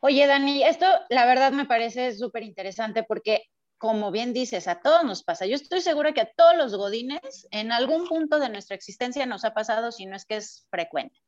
Oye, 0.00 0.26
Dani, 0.26 0.62
esto 0.62 0.86
la 1.08 1.24
verdad 1.24 1.52
me 1.52 1.64
parece 1.64 2.12
súper 2.12 2.42
interesante 2.42 3.04
porque 3.04 3.44
como 3.84 4.10
bien 4.10 4.32
dices, 4.32 4.66
a 4.66 4.80
todos 4.80 5.04
nos 5.04 5.22
pasa. 5.22 5.44
Yo 5.44 5.56
estoy 5.56 5.82
segura 5.82 6.14
que 6.14 6.22
a 6.22 6.32
todos 6.34 6.56
los 6.56 6.74
godines 6.74 7.46
en 7.50 7.70
algún 7.70 8.08
punto 8.08 8.38
de 8.38 8.48
nuestra 8.48 8.74
existencia 8.74 9.26
nos 9.26 9.44
ha 9.44 9.52
pasado, 9.52 9.92
si 9.92 10.06
no 10.06 10.16
es 10.16 10.24
que 10.24 10.36
es 10.36 10.66
frecuente. 10.70 11.20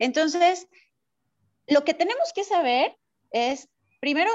Entonces, 0.00 0.66
lo 1.68 1.84
que 1.84 1.94
tenemos 1.94 2.32
que 2.34 2.42
saber 2.42 2.96
es, 3.30 3.68
primero, 4.00 4.32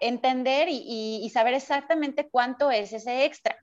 entender 0.00 0.68
y, 0.70 1.30
saber 1.34 1.52
exactamente 1.52 2.30
cuánto 2.30 2.70
es 2.70 2.94
ese 2.94 3.26
extra. 3.26 3.62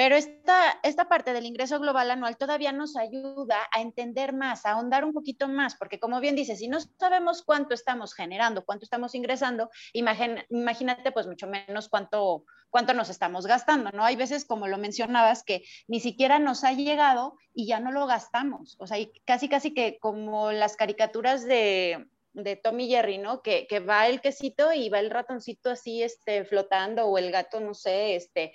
Pero 0.00 0.16
esta, 0.16 0.80
esta 0.82 1.10
parte 1.10 1.34
del 1.34 1.44
ingreso 1.44 1.78
global 1.78 2.10
anual 2.10 2.38
todavía 2.38 2.72
nos 2.72 2.96
ayuda 2.96 3.68
a 3.70 3.82
entender 3.82 4.32
más, 4.32 4.64
a 4.64 4.70
ahondar 4.70 5.04
un 5.04 5.12
poquito 5.12 5.46
más, 5.46 5.76
porque 5.76 6.00
como 6.00 6.20
bien 6.20 6.34
dice, 6.34 6.56
si 6.56 6.68
no 6.68 6.78
sabemos 6.98 7.42
cuánto 7.42 7.74
estamos 7.74 8.14
generando, 8.14 8.64
cuánto 8.64 8.86
estamos 8.86 9.14
ingresando, 9.14 9.68
imagínate 9.92 11.12
pues 11.12 11.26
mucho 11.26 11.48
menos 11.48 11.90
cuánto, 11.90 12.46
cuánto 12.70 12.94
nos 12.94 13.10
estamos 13.10 13.46
gastando, 13.46 13.90
¿no? 13.92 14.02
Hay 14.02 14.16
veces, 14.16 14.46
como 14.46 14.68
lo 14.68 14.78
mencionabas, 14.78 15.44
que 15.44 15.64
ni 15.86 16.00
siquiera 16.00 16.38
nos 16.38 16.64
ha 16.64 16.72
llegado 16.72 17.34
y 17.52 17.66
ya 17.66 17.78
no 17.78 17.92
lo 17.92 18.06
gastamos. 18.06 18.78
O 18.80 18.86
sea, 18.86 18.96
casi, 19.26 19.50
casi 19.50 19.74
que 19.74 19.98
como 19.98 20.50
las 20.50 20.76
caricaturas 20.76 21.44
de, 21.44 22.06
de 22.32 22.56
Tommy 22.56 22.88
Jerry, 22.88 23.18
¿no? 23.18 23.42
Que, 23.42 23.66
que, 23.66 23.80
va 23.80 24.06
el 24.06 24.22
quesito 24.22 24.72
y 24.72 24.88
va 24.88 25.00
el 25.00 25.10
ratoncito 25.10 25.68
así, 25.68 26.02
este, 26.02 26.46
flotando, 26.46 27.04
o 27.04 27.18
el 27.18 27.30
gato, 27.30 27.60
no 27.60 27.74
sé, 27.74 28.16
este, 28.16 28.54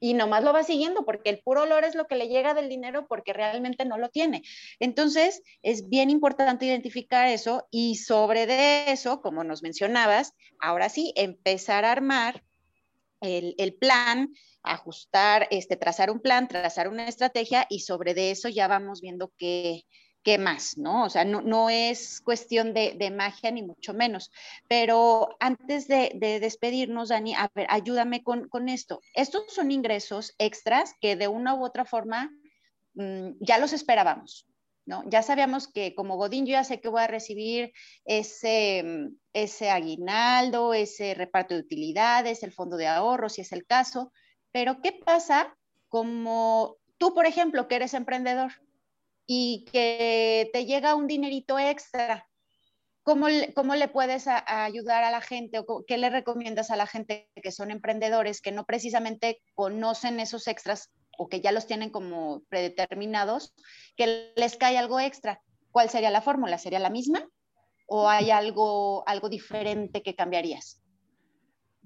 y 0.00 0.14
nomás 0.14 0.42
lo 0.42 0.52
va 0.52 0.64
siguiendo 0.64 1.04
porque 1.04 1.30
el 1.30 1.40
puro 1.40 1.62
olor 1.62 1.84
es 1.84 1.94
lo 1.94 2.06
que 2.06 2.16
le 2.16 2.28
llega 2.28 2.54
del 2.54 2.68
dinero 2.68 3.06
porque 3.06 3.34
realmente 3.34 3.84
no 3.84 3.98
lo 3.98 4.08
tiene. 4.08 4.42
Entonces, 4.80 5.42
es 5.62 5.88
bien 5.88 6.10
importante 6.10 6.66
identificar 6.66 7.28
eso 7.28 7.68
y 7.70 7.96
sobre 7.96 8.46
de 8.46 8.90
eso, 8.90 9.20
como 9.20 9.44
nos 9.44 9.62
mencionabas, 9.62 10.34
ahora 10.58 10.88
sí, 10.88 11.12
empezar 11.16 11.84
a 11.84 11.92
armar 11.92 12.42
el, 13.20 13.54
el 13.58 13.74
plan, 13.74 14.34
ajustar, 14.62 15.46
este, 15.50 15.76
trazar 15.76 16.10
un 16.10 16.20
plan, 16.20 16.48
trazar 16.48 16.88
una 16.88 17.06
estrategia 17.06 17.66
y 17.68 17.80
sobre 17.80 18.14
de 18.14 18.30
eso 18.30 18.48
ya 18.48 18.66
vamos 18.66 19.02
viendo 19.02 19.32
qué, 19.36 19.84
qué 20.22 20.38
más, 20.38 20.76
¿no? 20.76 21.04
O 21.04 21.10
sea, 21.10 21.24
no, 21.24 21.70
es 21.70 22.20
cuestión 22.20 22.74
de, 22.74 23.12
magia 23.14 23.50
ni 23.50 23.62
mucho 23.62 23.94
menos. 23.94 24.30
Pero 24.68 25.36
antes 25.40 25.88
de, 25.88 26.38
despedirnos, 26.40 27.08
Dani, 27.08 27.34
a 27.34 27.50
ver, 27.54 27.66
ayúdame 27.70 28.22
con, 28.22 28.68
esto. 28.68 29.00
Estos 29.14 29.44
son 29.48 29.70
ingresos 29.70 30.34
extras 30.38 30.94
que 31.00 31.16
de 31.16 31.28
una 31.28 31.54
u 31.54 31.64
otra 31.64 31.84
forma 31.84 32.30
mm, 32.94 33.30
ya 33.40 33.58
los 33.58 33.72
esperábamos, 33.72 34.46
¿no? 34.86 35.02
Ya 35.08 35.22
sabíamos 35.22 35.68
que 35.68 35.94
como 35.94 36.16
Godín 36.16 36.46
yo 36.46 36.52
ya 36.52 36.64
sé 36.64 36.80
que 36.80 36.88
voy 36.88 37.02
a 37.02 37.06
recibir 37.06 37.72
ese, 38.04 38.82
mm, 38.84 39.16
ese 39.32 39.70
aguinaldo, 39.70 40.74
ese 40.74 41.14
reparto 41.14 41.54
de 41.54 41.60
utilidades, 41.60 42.42
el 42.42 42.52
fondo 42.52 42.76
de 42.76 42.86
ahorro, 42.86 43.28
si 43.28 43.40
es 43.40 43.52
el 43.52 43.64
caso. 43.66 44.12
Pero 44.52 44.82
¿qué 44.82 44.92
pasa 44.92 45.56
como 45.88 46.76
tú, 46.98 47.14
por 47.14 47.26
ejemplo, 47.26 47.68
que 47.68 47.76
eres 47.76 47.94
emprendedor? 47.94 48.52
Y 49.32 49.64
que 49.70 50.50
te 50.52 50.66
llega 50.66 50.96
un 50.96 51.06
dinerito 51.06 51.56
extra, 51.56 52.26
¿cómo, 53.04 53.28
cómo 53.54 53.76
le 53.76 53.86
puedes 53.86 54.26
ayudar 54.26 55.04
a 55.04 55.12
la 55.12 55.20
gente 55.20 55.60
o 55.60 55.84
qué 55.86 55.98
le 55.98 56.10
recomiendas 56.10 56.72
a 56.72 56.76
la 56.76 56.88
gente 56.88 57.30
que 57.40 57.52
son 57.52 57.70
emprendedores 57.70 58.40
que 58.40 58.50
no 58.50 58.66
precisamente 58.66 59.40
conocen 59.54 60.18
esos 60.18 60.48
extras 60.48 60.90
o 61.16 61.28
que 61.28 61.40
ya 61.40 61.52
los 61.52 61.68
tienen 61.68 61.90
como 61.90 62.42
predeterminados, 62.48 63.54
que 63.96 64.32
les 64.34 64.56
cae 64.56 64.76
algo 64.76 64.98
extra? 64.98 65.40
¿Cuál 65.70 65.90
sería 65.90 66.10
la 66.10 66.22
fórmula? 66.22 66.58
¿Sería 66.58 66.80
la 66.80 66.90
misma? 66.90 67.24
¿O 67.86 68.08
hay 68.08 68.32
algo, 68.32 69.04
algo 69.06 69.28
diferente 69.28 70.02
que 70.02 70.16
cambiarías? 70.16 70.79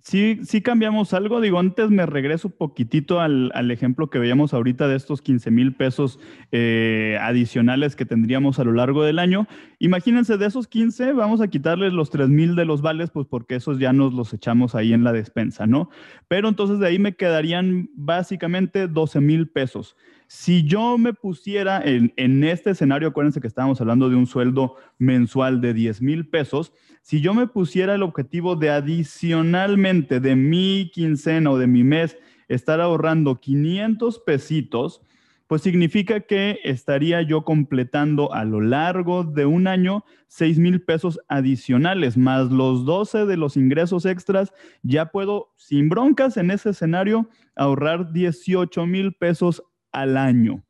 Sí, 0.05 0.40
sí 0.45 0.61
cambiamos 0.61 1.14
algo. 1.14 1.40
Digo, 1.40 1.59
antes 1.59 1.88
me 1.88 2.05
regreso 2.05 2.51
poquitito 2.51 3.21
al, 3.21 3.71
ejemplo 3.71 4.11
que 4.11 4.19
veíamos 4.19 4.53
ahorita 4.53 4.87
de 4.87 4.97
estos 4.97 5.23
15 5.23 5.51
mil 5.51 5.75
pesos 5.75 6.21
eh, 6.53 7.17
adicionales 7.23 7.97
que 7.97 8.05
tendríamos 8.05 8.59
a 8.59 8.64
lo 8.64 8.73
largo 8.73 9.03
del 9.03 9.19
año. 9.19 9.49
Imagínense, 9.79 10.37
de 10.37 10.45
esos 10.45 10.69
15 10.69 11.14
vamos 11.14 11.40
a 11.40 11.49
quitarles 11.49 11.95
los 11.95 12.11
3 12.11 12.29
mil 12.29 12.55
de 12.55 12.67
los 12.67 12.83
vales, 12.83 13.11
pues 13.12 13.27
porque 13.27 13.55
esos 13.55 13.79
ya 13.79 13.95
nos 13.95 14.12
los 14.12 14.35
echamos 14.35 14.75
ahí 14.75 14.93
en 14.93 15.05
la 15.05 15.12
despensa, 15.12 15.67
¿no? 15.67 15.88
Pero 16.29 16.51
entonces 16.51 16.79
de 16.81 16.87
ahí 16.87 16.99
me 16.99 17.17
quedarían 17.17 17.88
básicamente 17.95 18.88
12 18.88 19.23
mil 19.23 19.49
pesos. 19.49 19.97
Si 20.37 20.64
yo 20.64 20.99
me 20.99 21.14
pusiera 21.14 21.81
en, 21.85 22.42
este 22.42 22.70
escenario, 22.70 23.09
acuérdense 23.09 23.40
que 23.40 23.47
estábamos 23.47 23.81
hablando 23.81 24.11
de 24.11 24.16
un 24.16 24.27
sueldo 24.27 24.75
mensual 24.99 25.61
de 25.61 25.73
10 25.73 26.03
mil 26.03 26.29
pesos, 26.29 26.73
si 27.03 27.20
yo 27.20 27.35
me 27.35 27.47
pusiera 27.47 27.94
el 27.94 28.03
objetivo 28.03 28.57
de 28.57 28.68
adicionalmente 28.68 30.18
de 30.18 30.35
mi 30.35 30.90
quincena 30.92 31.53
o 31.53 31.57
de 31.57 31.68
mi 31.68 31.85
mes 31.85 32.18
estar 32.49 32.81
ahorrando 32.81 33.40
500 33.40 34.18
pesitos, 34.27 35.03
pues 35.47 35.62
significa 35.62 36.18
que 36.18 36.59
estaría 36.64 37.23
yo 37.23 37.44
completando 37.44 38.35
a 38.35 38.44
lo 38.44 38.61
largo 38.61 39.23
de 39.23 39.47
un 39.47 39.68
año 39.68 40.05
6 40.27 40.59
mil 40.59 40.83
pesos 40.83 41.20
adicionales, 41.29 42.16
más 42.16 42.51
los 42.51 42.85
12 42.85 43.27
de 43.27 43.37
los 43.37 43.57
ingresos 43.57 44.05
extras, 44.05 44.53
ya 44.83 45.12
puedo 45.12 45.53
sin 45.57 45.88
broncas 45.88 46.37
en 46.37 46.51
ese 46.51 46.70
escenario 46.70 47.31
ahorrar 47.55 48.12
18 48.12 48.85
mil 48.85 49.12
pesos 49.14 49.62
al 49.94 50.16
año. 50.18 50.62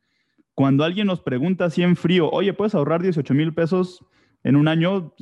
Cuando 0.54 0.84
alguien 0.84 1.08
nos 1.08 1.20
pregunta 1.20 1.64
así 1.64 1.82
en 1.82 1.96
frío, 1.96 2.30
oye, 2.30 2.52
¿puedes 2.52 2.76
ahorrar 2.76 3.02
18 3.02 3.34
mil 3.34 3.52
pesos 3.52 4.04
en 4.44 4.54
un 4.54 4.68
año? 4.68 5.12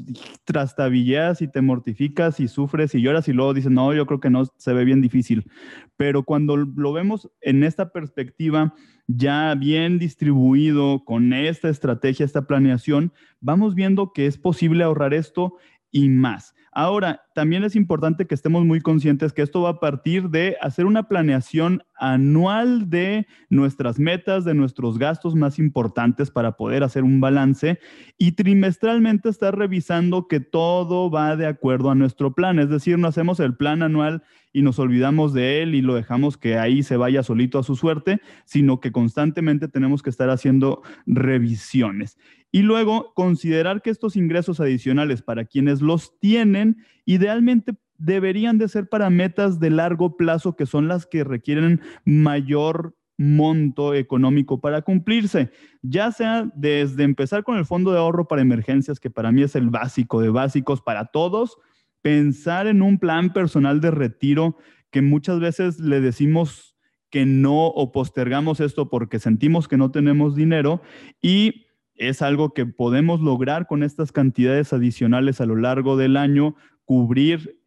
Trastabilleas 0.45 1.41
y 1.41 1.49
te 1.49 1.63
mortificas 1.63 2.39
y 2.39 2.49
sufres 2.49 2.95
y 2.95 3.01
lloras 3.01 3.29
y 3.29 3.33
luego 3.33 3.55
dices, 3.55 3.73
no, 3.73 3.95
yo 3.95 4.07
creo 4.07 4.21
que 4.21 4.29
no, 4.29 4.45
se 4.59 4.75
ve 4.75 4.85
bien 4.85 5.01
difícil. 5.01 5.51
Pero 5.97 6.25
cuando 6.25 6.57
lo 6.57 6.93
vemos 6.93 7.31
en 7.41 7.65
esta 7.65 7.93
perspectiva, 7.93 8.75
ya 9.07 9.55
bien 9.55 9.99
distribuido, 9.99 11.03
con 11.05 11.33
esta 11.33 11.71
estrategia, 11.71 12.27
esta 12.27 12.47
planeación, 12.47 13.13
vamos 13.41 13.75
viendo 13.75 14.13
que 14.13 14.27
es 14.27 14.37
posible 14.37 14.85
ahorrar 14.85 15.15
esto 15.15 15.55
y 15.91 16.11
más. 16.11 16.55
Ahora, 16.73 17.23
también 17.35 17.65
es 17.65 17.77
importante 17.77 18.27
que 18.27 18.35
estemos 18.35 18.65
muy 18.65 18.81
conscientes 18.81 19.33
que 19.33 19.43
esto 19.43 19.63
va 19.63 19.71
a 19.71 19.81
partir 19.81 20.31
de 20.31 20.57
hacer 20.61 20.87
una 20.87 21.09
planeación 21.09 21.83
anual 21.97 22.91
de 22.91 23.27
nuestras 23.49 23.99
metas, 23.99 24.45
de 24.45 24.55
nuestros 24.55 24.99
gastos 24.99 25.35
más 25.35 25.59
importantes 25.59 26.31
para 26.31 26.53
poder 26.57 26.83
hacer 26.83 27.05
un 27.05 27.21
balance 27.21 27.79
y 28.19 28.33
trimestralmente 28.33 29.29
estar 29.29 29.57
revisando 29.57 30.29
que 30.29 30.41
todo 30.41 31.11
va 31.11 31.37
de 31.37 31.47
acuerdo 31.47 31.91
a 31.91 31.95
nuestro 31.95 32.35
plan. 32.35 32.59
Es 32.59 32.69
decir, 32.69 32.99
no 32.99 33.09
hacemos 33.09 33.41
el 33.41 33.57
plan 33.57 33.83
anual 33.83 34.23
y 34.53 34.63
nos 34.63 34.79
olvidamos 34.79 35.33
de 35.33 35.63
él 35.63 35.75
y 35.75 35.81
lo 35.81 35.95
dejamos 35.95 36.37
que 36.37 36.59
ahí 36.59 36.83
se 36.83 36.97
vaya 36.97 37.23
solito 37.23 37.59
a 37.59 37.63
su 37.63 37.77
suerte, 37.77 38.21
sino 38.45 38.81
que 38.81 38.93
constantemente 38.93 39.69
tenemos 39.69 40.03
que 40.03 40.11
estar 40.11 40.29
haciendo 40.31 40.83
revisiones. 41.07 42.19
Y 42.55 42.61
luego 42.61 43.15
considerar 43.15 43.81
que 43.81 43.89
estos 43.89 44.15
ingresos 44.15 44.61
adicionales 44.61 45.23
para 45.23 45.47
quienes 45.47 45.81
los 45.81 46.19
tienen, 46.19 46.85
idealmente 47.23 47.75
deberían 47.99 48.59
de 48.59 48.69
ser 48.69 48.89
para 48.89 49.09
metas 49.11 49.61
de 49.61 49.71
largo 49.71 50.17
plazo, 50.17 50.57
que 50.57 50.67
son 50.67 50.89
las 50.89 51.07
que 51.07 51.23
requieren 51.23 51.81
mayor 52.05 52.97
monto 53.17 53.95
económico 53.95 54.61
para 54.61 54.83
cumplirse, 54.83 55.53
ya 55.83 56.11
sea 56.11 56.51
desde 56.57 57.05
empezar 57.05 57.45
con 57.45 57.57
el 57.57 57.65
fondo 57.65 57.93
de 57.93 57.99
ahorro 57.99 58.27
para 58.27 58.43
emergencias, 58.43 58.99
que 58.99 59.11
para 59.11 59.31
mí 59.31 59.43
es 59.43 59.55
el 59.55 59.71
básico 59.71 60.21
de 60.21 60.31
básicos 60.31 60.81
para 60.81 61.07
todos, 61.07 61.59
pensar 62.01 62.67
en 62.67 62.83
un 62.83 62.99
plan 62.99 63.33
personal 63.33 63.81
de 63.81 63.93
retiro 63.93 64.57
que 64.91 65.03
muchas 65.03 65.39
veces 65.39 65.79
le 65.79 66.01
decimos 66.01 66.75
que 67.11 67.25
no 67.25 67.67
o 67.67 67.93
postergamos 67.93 68.59
esto 68.59 68.91
porque 68.91 69.21
sentimos 69.21 69.69
que 69.69 69.77
no 69.77 69.93
tenemos 69.93 70.35
dinero 70.35 70.83
y 71.21 71.67
es 71.95 72.23
algo 72.23 72.53
que 72.53 72.67
podemos 72.67 73.21
lograr 73.21 73.67
con 73.67 73.83
estas 73.83 74.13
cantidades 74.13 74.73
adicionales 74.73 75.41
a 75.41 75.47
lo 75.47 75.57
largo 75.57 75.97
del 75.97 76.17
año, 76.17 76.57
cubrir 76.85 77.61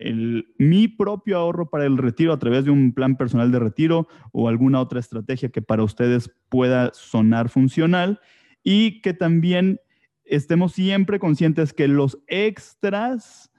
mi 0.58 0.88
propio 0.88 1.38
ahorro 1.38 1.70
para 1.70 1.86
el 1.86 1.98
retiro 1.98 2.34
a 2.34 2.40
través 2.40 2.66
de 2.66 2.72
un 2.72 2.94
plan 2.94 3.16
personal 3.16 3.52
de 3.52 3.60
retiro 3.60 4.08
o 4.32 4.48
alguna 4.48 4.82
otra 4.82 5.00
estrategia 5.00 5.50
que 5.50 5.62
para 5.62 5.84
ustedes 5.84 6.32
pueda 6.50 6.92
sonar 6.94 7.50
funcional 7.50 8.20
y 8.64 9.02
que 9.02 9.14
también 9.14 9.80
estemos 10.26 10.74
siempre 10.74 11.20
conscientes 11.20 11.74
que 11.74 11.88
los 11.88 12.20
extras 12.28 13.52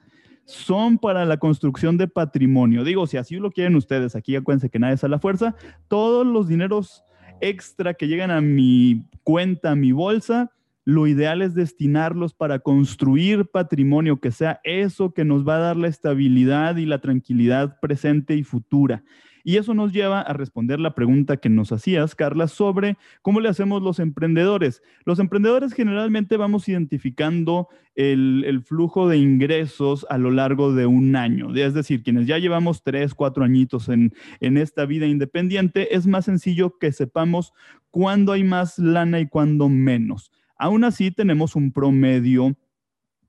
son 0.45 0.97
para 0.97 1.25
la 1.25 1.37
construcción 1.37 1.97
de 1.97 2.07
patrimonio. 2.07 2.83
Digo, 2.83 3.07
si 3.07 3.17
así 3.17 3.35
lo 3.35 3.51
quieren 3.51 3.75
ustedes, 3.75 4.15
aquí 4.15 4.35
acuérdense 4.35 4.69
que 4.69 4.79
nadie 4.79 4.95
es 4.95 5.03
a 5.03 5.09
la 5.09 5.19
fuerza, 5.19 5.55
todos 5.87 6.25
los 6.25 6.47
dineros 6.47 7.03
extra 7.41 7.93
que 7.93 8.07
llegan 8.07 8.31
a 8.31 8.41
mi 8.41 9.05
cuenta, 9.23 9.71
a 9.71 9.75
mi 9.75 9.91
bolsa, 9.91 10.51
lo 10.87 11.05
ideal 11.05 11.41
es 11.41 11.53
destinarlos 11.53 12.33
para 12.33 12.59
construir 12.59 13.47
patrimonio, 13.47 14.21
que 14.21 14.31
sea 14.31 14.61
eso 14.63 15.13
que 15.13 15.25
nos 15.25 15.45
va 15.45 15.57
a 15.57 15.59
dar 15.59 15.75
la 15.75 15.89
estabilidad 15.89 16.77
y 16.77 16.85
la 16.85 17.01
tranquilidad 17.01 17.77
presente 17.81 18.35
y 18.37 18.43
futura. 18.43 19.03
Y 19.43 19.57
eso 19.57 19.73
nos 19.73 19.91
lleva 19.91 20.21
a 20.21 20.31
responder 20.31 20.79
la 20.79 20.95
pregunta 20.95 21.35
que 21.35 21.49
nos 21.49 21.73
hacías, 21.73 22.15
Carla, 22.15 22.47
sobre 22.47 22.95
cómo 23.21 23.41
le 23.41 23.49
hacemos 23.49 23.81
los 23.81 23.99
emprendedores. 23.99 24.81
Los 25.03 25.19
emprendedores 25.19 25.73
generalmente 25.73 26.37
vamos 26.37 26.69
identificando 26.69 27.67
el, 27.95 28.63
flujo 28.65 29.09
de 29.09 29.17
ingresos 29.17 30.05
a 30.09 30.17
lo 30.17 30.31
largo 30.31 30.73
de 30.73 30.85
un 30.85 31.17
año. 31.17 31.53
Es 31.53 31.73
decir, 31.73 32.01
quienes 32.01 32.27
ya 32.27 32.37
llevamos 32.37 32.81
tres, 32.81 33.13
cuatro 33.13 33.43
añitos 33.43 33.89
en, 33.89 34.13
en 34.39 34.55
esta 34.55 34.85
vida 34.85 35.05
independiente, 35.05 35.93
es 35.97 36.07
más 36.07 36.23
sencillo 36.23 36.77
que 36.77 36.93
sepamos 36.93 37.51
cuándo 37.91 38.31
hay 38.31 38.45
más 38.45 38.79
lana 38.79 39.19
y 39.19 39.27
cuándo 39.27 39.67
menos. 39.67 40.31
Aún 40.57 40.83
así, 40.83 41.11
tenemos 41.11 41.55
un 41.55 41.71
promedio 41.71 42.57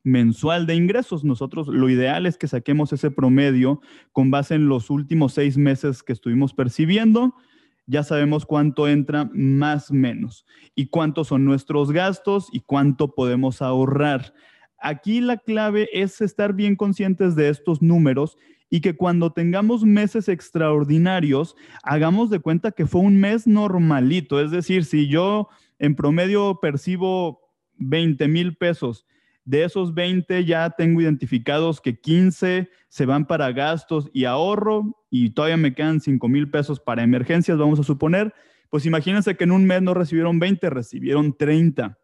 mensual 0.02 0.66
de 0.66 0.74
ingresos. 0.74 1.24
Nosotros 1.24 1.68
lo 1.68 1.88
ideal 1.88 2.26
es 2.26 2.38
que 2.38 2.48
saquemos 2.48 2.92
ese 2.92 3.10
promedio 3.10 3.80
con 4.12 4.30
base 4.30 4.54
en 4.54 4.68
los 4.68 4.90
últimos 4.90 5.34
seis 5.34 5.56
meses 5.56 6.02
que 6.02 6.12
estuvimos 6.12 6.54
percibiendo. 6.54 7.34
Ya 7.86 8.02
sabemos 8.02 8.44
cuánto 8.44 8.86
entra 8.86 9.30
más 9.32 9.90
menos 9.90 10.44
y 10.74 10.88
cuántos 10.88 11.28
son 11.28 11.44
nuestros 11.44 11.90
gastos 11.90 12.48
y 12.52 12.60
cuánto 12.60 13.14
podemos 13.14 13.62
ahorrar. 13.62 14.34
Aquí 14.78 15.20
la 15.20 15.38
clave 15.38 15.88
es 15.92 16.20
estar 16.20 16.52
bien 16.52 16.76
conscientes 16.76 17.34
de 17.34 17.48
estos 17.48 17.82
números 17.82 18.36
y 18.70 18.80
que 18.80 18.94
cuando 18.94 19.32
tengamos 19.32 19.84
meses 19.84 20.28
extraordinarios, 20.28 21.56
hagamos 21.82 22.28
de 22.30 22.40
cuenta 22.40 22.72
que 22.72 22.86
fue 22.86 23.00
un 23.00 23.18
mes 23.18 23.46
normalito. 23.46 24.40
Es 24.40 24.50
decir, 24.50 24.84
si 24.84 25.08
yo 25.08 25.48
en 25.78 25.94
promedio 25.94 26.58
percibo 26.60 27.40
20 27.76 28.28
mil 28.28 28.56
pesos. 28.56 29.06
De 29.44 29.64
esos 29.64 29.94
20 29.94 30.44
ya 30.44 30.70
tengo 30.70 31.00
identificados 31.00 31.80
que 31.80 31.98
15 31.98 32.68
se 32.88 33.06
van 33.06 33.26
para 33.26 33.50
gastos 33.52 34.10
y 34.12 34.24
ahorro 34.24 34.94
y 35.10 35.30
todavía 35.30 35.56
me 35.56 35.74
quedan 35.74 36.00
5 36.00 36.28
mil 36.28 36.50
pesos 36.50 36.80
para 36.80 37.02
emergencias, 37.02 37.56
vamos 37.56 37.80
a 37.80 37.84
suponer. 37.84 38.34
Pues 38.68 38.84
imagínense 38.84 39.36
que 39.36 39.44
en 39.44 39.52
un 39.52 39.64
mes 39.64 39.80
no 39.80 39.94
recibieron 39.94 40.38
20, 40.38 40.68
recibieron 40.68 41.34
30. 41.34 41.98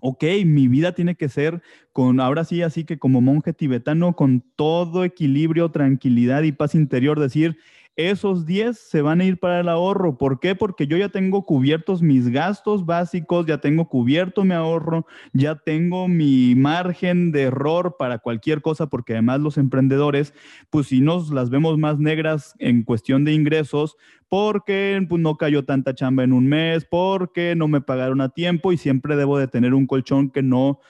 Ok, 0.00 0.24
mi 0.44 0.68
vida 0.68 0.92
tiene 0.92 1.16
que 1.16 1.28
ser 1.28 1.62
con, 1.92 2.20
ahora 2.20 2.44
sí, 2.44 2.62
así 2.62 2.84
que 2.84 2.98
como 2.98 3.20
monje 3.20 3.52
tibetano, 3.52 4.16
con 4.16 4.42
todo 4.56 5.04
equilibrio, 5.04 5.70
tranquilidad 5.70 6.42
y 6.42 6.52
paz 6.52 6.74
interior, 6.74 7.20
decir, 7.20 7.58
esos 7.96 8.44
10 8.44 8.78
se 8.78 9.02
van 9.02 9.20
a 9.20 9.24
ir 9.24 9.38
para 9.38 9.60
el 9.60 9.68
ahorro. 9.68 10.18
¿Por 10.18 10.40
qué? 10.40 10.54
Porque 10.54 10.86
yo 10.86 10.96
ya 10.96 11.08
tengo 11.08 11.44
cubiertos 11.44 12.02
mis 12.02 12.28
gastos 12.28 12.84
básicos, 12.86 13.46
ya 13.46 13.58
tengo 13.58 13.88
cubierto 13.88 14.44
mi 14.44 14.54
ahorro, 14.54 15.06
ya 15.32 15.56
tengo 15.56 16.08
mi 16.08 16.54
margen 16.54 17.30
de 17.30 17.42
error 17.42 17.96
para 17.98 18.18
cualquier 18.18 18.62
cosa, 18.62 18.88
porque 18.88 19.12
además 19.12 19.40
los 19.40 19.58
emprendedores, 19.58 20.34
pues 20.70 20.88
si 20.88 21.00
nos 21.00 21.30
las 21.30 21.50
vemos 21.50 21.78
más 21.78 21.98
negras 21.98 22.54
en 22.58 22.82
cuestión 22.82 23.24
de 23.24 23.32
ingresos, 23.32 23.96
porque 24.28 25.04
pues, 25.08 25.22
no 25.22 25.36
cayó 25.36 25.64
tanta 25.64 25.94
chamba 25.94 26.24
en 26.24 26.32
un 26.32 26.46
mes, 26.46 26.84
porque 26.84 27.54
no 27.56 27.68
me 27.68 27.80
pagaron 27.80 28.20
a 28.20 28.30
tiempo 28.30 28.72
y 28.72 28.76
siempre 28.76 29.16
debo 29.16 29.38
de 29.38 29.46
tener 29.48 29.74
un 29.74 29.86
colchón 29.86 30.30
que 30.30 30.42
no 30.42 30.80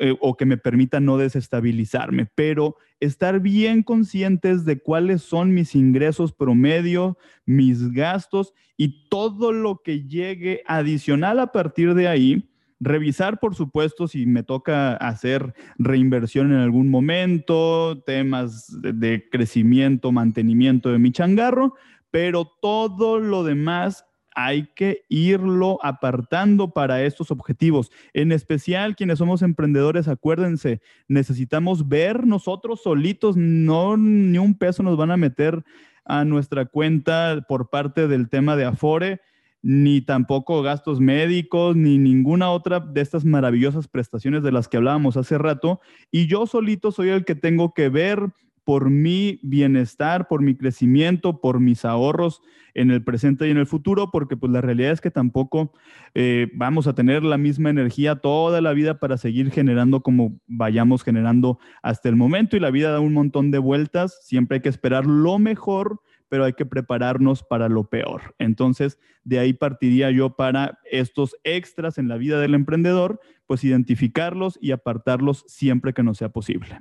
eh, 0.00 0.14
o 0.20 0.36
que 0.36 0.44
me 0.44 0.56
permita 0.56 0.98
no 0.98 1.18
desestabilizarme, 1.18 2.26
pero 2.34 2.76
estar 2.98 3.38
bien 3.40 3.82
conscientes 3.82 4.64
de 4.64 4.80
cuáles 4.80 5.22
son 5.22 5.54
mis 5.54 5.74
ingresos 5.76 6.32
promedio, 6.32 7.16
mis 7.46 7.92
gastos 7.92 8.52
y 8.76 9.08
todo 9.08 9.52
lo 9.52 9.82
que 9.84 10.02
llegue 10.02 10.62
adicional 10.66 11.38
a 11.38 11.52
partir 11.52 11.94
de 11.94 12.08
ahí. 12.08 12.50
Revisar, 12.80 13.38
por 13.38 13.54
supuesto, 13.54 14.08
si 14.08 14.26
me 14.26 14.42
toca 14.42 14.96
hacer 14.96 15.54
reinversión 15.78 16.52
en 16.52 16.58
algún 16.58 16.90
momento, 16.90 18.02
temas 18.04 18.66
de 18.82 19.28
crecimiento, 19.30 20.10
mantenimiento 20.10 20.90
de 20.90 20.98
mi 20.98 21.12
changarro, 21.12 21.74
pero 22.10 22.50
todo 22.60 23.20
lo 23.20 23.44
demás 23.44 24.04
hay 24.34 24.68
que 24.74 25.04
irlo 25.08 25.78
apartando 25.82 26.72
para 26.72 27.02
estos 27.02 27.30
objetivos. 27.30 27.90
En 28.12 28.32
especial 28.32 28.96
quienes 28.96 29.18
somos 29.18 29.42
emprendedores, 29.42 30.08
acuérdense, 30.08 30.80
necesitamos 31.08 31.88
ver 31.88 32.26
nosotros 32.26 32.82
solitos, 32.82 33.36
no 33.36 33.96
ni 33.96 34.38
un 34.38 34.54
peso 34.56 34.82
nos 34.82 34.96
van 34.96 35.10
a 35.10 35.16
meter 35.16 35.64
a 36.04 36.24
nuestra 36.24 36.66
cuenta 36.66 37.44
por 37.48 37.70
parte 37.70 38.08
del 38.08 38.28
tema 38.28 38.56
de 38.56 38.64
Afore, 38.64 39.20
ni 39.62 40.02
tampoco 40.02 40.62
gastos 40.62 41.00
médicos, 41.00 41.74
ni 41.74 41.96
ninguna 41.96 42.50
otra 42.50 42.80
de 42.80 43.00
estas 43.00 43.24
maravillosas 43.24 43.88
prestaciones 43.88 44.42
de 44.42 44.52
las 44.52 44.68
que 44.68 44.76
hablábamos 44.76 45.16
hace 45.16 45.38
rato. 45.38 45.80
Y 46.10 46.26
yo 46.26 46.46
solito 46.46 46.92
soy 46.92 47.08
el 47.08 47.24
que 47.24 47.34
tengo 47.34 47.72
que 47.72 47.88
ver 47.88 48.20
por 48.64 48.90
mi 48.90 49.38
bienestar, 49.42 50.26
por 50.28 50.42
mi 50.42 50.56
crecimiento, 50.56 51.40
por 51.40 51.60
mis 51.60 51.84
ahorros 51.84 52.42
en 52.74 52.90
el 52.90 53.04
presente 53.04 53.46
y 53.46 53.50
en 53.50 53.58
el 53.58 53.66
futuro, 53.66 54.10
porque 54.10 54.36
pues 54.36 54.50
la 54.50 54.60
realidad 54.60 54.92
es 54.92 55.00
que 55.00 55.10
tampoco 55.10 55.72
eh, 56.14 56.50
vamos 56.54 56.86
a 56.86 56.94
tener 56.94 57.22
la 57.22 57.38
misma 57.38 57.70
energía 57.70 58.16
toda 58.16 58.60
la 58.60 58.72
vida 58.72 58.98
para 58.98 59.16
seguir 59.16 59.50
generando 59.50 60.00
como 60.02 60.40
vayamos 60.46 61.04
generando 61.04 61.58
hasta 61.82 62.08
el 62.08 62.16
momento 62.16 62.56
y 62.56 62.60
la 62.60 62.70
vida 62.70 62.90
da 62.90 63.00
un 63.00 63.12
montón 63.12 63.50
de 63.50 63.58
vueltas, 63.58 64.18
siempre 64.24 64.56
hay 64.56 64.62
que 64.62 64.68
esperar 64.68 65.06
lo 65.06 65.38
mejor 65.38 66.00
pero 66.28 66.44
hay 66.44 66.54
que 66.54 66.66
prepararnos 66.66 67.44
para 67.44 67.68
lo 67.68 67.84
peor. 67.84 68.34
Entonces, 68.40 68.98
de 69.22 69.38
ahí 69.38 69.52
partiría 69.52 70.10
yo 70.10 70.34
para 70.34 70.80
estos 70.90 71.36
extras 71.44 71.96
en 71.96 72.08
la 72.08 72.16
vida 72.16 72.40
del 72.40 72.54
emprendedor, 72.54 73.20
pues 73.46 73.62
identificarlos 73.62 74.58
y 74.60 74.72
apartarlos 74.72 75.44
siempre 75.46 75.92
que 75.92 76.02
no 76.02 76.12
sea 76.12 76.30
posible. 76.30 76.80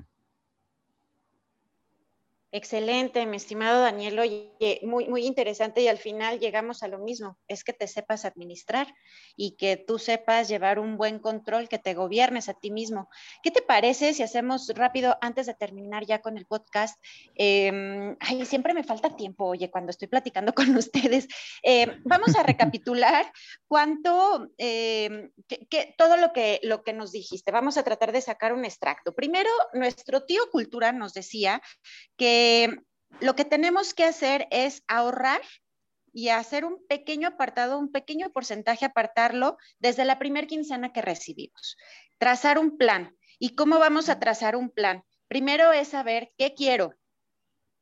Excelente, 2.55 3.25
mi 3.25 3.37
estimado 3.37 3.81
Daniel. 3.81 4.19
Oye, 4.19 4.79
muy, 4.83 5.07
muy 5.07 5.25
interesante 5.25 5.81
y 5.81 5.87
al 5.87 5.97
final 5.97 6.39
llegamos 6.39 6.83
a 6.83 6.87
lo 6.87 6.99
mismo, 6.99 7.39
es 7.47 7.63
que 7.63 7.73
te 7.73 7.87
sepas 7.87 8.25
administrar 8.25 8.93
y 9.35 9.55
que 9.57 9.75
tú 9.75 9.97
sepas 9.97 10.49
llevar 10.49 10.77
un 10.77 10.95
buen 10.95 11.17
control, 11.17 11.67
que 11.67 11.79
te 11.79 11.95
gobiernes 11.95 12.49
a 12.49 12.53
ti 12.53 12.69
mismo. 12.69 13.09
¿Qué 13.41 13.49
te 13.49 13.63
parece 13.63 14.13
si 14.13 14.21
hacemos 14.21 14.71
rápido, 14.75 15.17
antes 15.19 15.47
de 15.47 15.55
terminar 15.55 16.05
ya 16.05 16.21
con 16.21 16.37
el 16.37 16.45
podcast? 16.45 17.03
Em, 17.33 18.15
ay, 18.19 18.45
siempre 18.45 18.75
me 18.75 18.83
falta 18.83 19.15
tiempo, 19.15 19.45
oye, 19.45 19.71
cuando 19.71 19.89
estoy 19.89 20.07
platicando 20.07 20.53
con 20.55 20.77
ustedes. 20.77 21.27
Em, 21.63 22.03
vamos 22.05 22.35
a 22.35 22.43
recapitular 22.43 23.33
cuánto, 23.67 24.51
em, 24.59 25.31
que, 25.47 25.95
todo 25.97 26.17
lo 26.17 26.31
que, 26.33 26.59
lo 26.61 26.83
que 26.83 26.93
nos 26.93 27.11
dijiste. 27.11 27.51
Vamos 27.51 27.77
a 27.77 27.83
tratar 27.83 28.11
de 28.11 28.21
sacar 28.21 28.53
un 28.53 28.63
extracto. 28.63 29.15
Primero, 29.15 29.49
nuestro 29.73 30.23
tío 30.23 30.43
Cultura 30.51 30.91
nos 30.91 31.15
decía 31.15 31.59
que 32.15 32.42
lo 33.19 33.35
que 33.35 33.45
tenemos 33.45 33.93
que 33.93 34.03
hacer 34.03 34.47
es 34.51 34.83
ahorrar 34.87 35.41
y 36.13 36.29
hacer 36.29 36.65
un 36.65 36.85
pequeño 36.87 37.27
apartado, 37.29 37.79
un 37.79 37.91
pequeño 37.91 38.31
porcentaje, 38.31 38.85
apartarlo 38.85 39.57
desde 39.79 40.05
la 40.05 40.19
primer 40.19 40.47
quincena 40.47 40.93
que 40.93 41.01
recibimos. 41.01 41.77
Trazar 42.17 42.59
un 42.59 42.77
plan. 42.77 43.15
¿Y 43.39 43.55
cómo 43.55 43.79
vamos 43.79 44.09
a 44.09 44.19
trazar 44.19 44.55
un 44.55 44.69
plan? 44.69 45.03
Primero 45.27 45.73
es 45.73 45.89
saber 45.89 46.31
qué 46.37 46.53
quiero, 46.53 46.93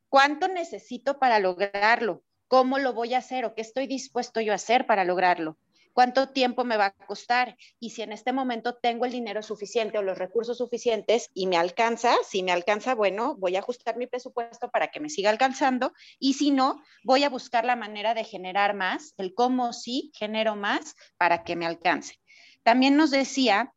cuánto 0.09 0.47
necesito 0.47 1.19
para 1.19 1.39
lograrlo, 1.39 2.23
cómo 2.47 2.79
lo 2.79 2.93
voy 2.93 3.13
a 3.13 3.19
hacer 3.19 3.45
o 3.45 3.53
qué 3.53 3.61
estoy 3.61 3.87
dispuesto 3.87 4.41
yo 4.41 4.53
a 4.53 4.55
hacer 4.55 4.85
para 4.85 5.03
lograrlo 5.03 5.57
cuánto 5.93 6.29
tiempo 6.29 6.63
me 6.63 6.77
va 6.77 6.87
a 6.87 6.91
costar 7.05 7.57
y 7.79 7.91
si 7.91 8.01
en 8.01 8.11
este 8.11 8.33
momento 8.33 8.75
tengo 8.75 9.05
el 9.05 9.11
dinero 9.11 9.41
suficiente 9.41 9.97
o 9.97 10.01
los 10.01 10.17
recursos 10.17 10.57
suficientes 10.57 11.29
y 11.33 11.47
me 11.47 11.57
alcanza, 11.57 12.15
si 12.27 12.43
me 12.43 12.51
alcanza, 12.51 12.95
bueno, 12.95 13.35
voy 13.37 13.55
a 13.55 13.59
ajustar 13.59 13.97
mi 13.97 14.07
presupuesto 14.07 14.69
para 14.69 14.89
que 14.89 14.99
me 14.99 15.09
siga 15.09 15.29
alcanzando 15.29 15.93
y 16.19 16.33
si 16.33 16.51
no, 16.51 16.81
voy 17.03 17.23
a 17.23 17.29
buscar 17.29 17.65
la 17.65 17.75
manera 17.75 18.13
de 18.13 18.23
generar 18.23 18.75
más, 18.75 19.13
el 19.17 19.33
cómo 19.33 19.73
sí 19.73 20.11
genero 20.15 20.55
más 20.55 20.95
para 21.17 21.43
que 21.43 21.55
me 21.55 21.65
alcance. 21.65 22.19
También 22.63 22.95
nos 22.95 23.11
decía 23.11 23.73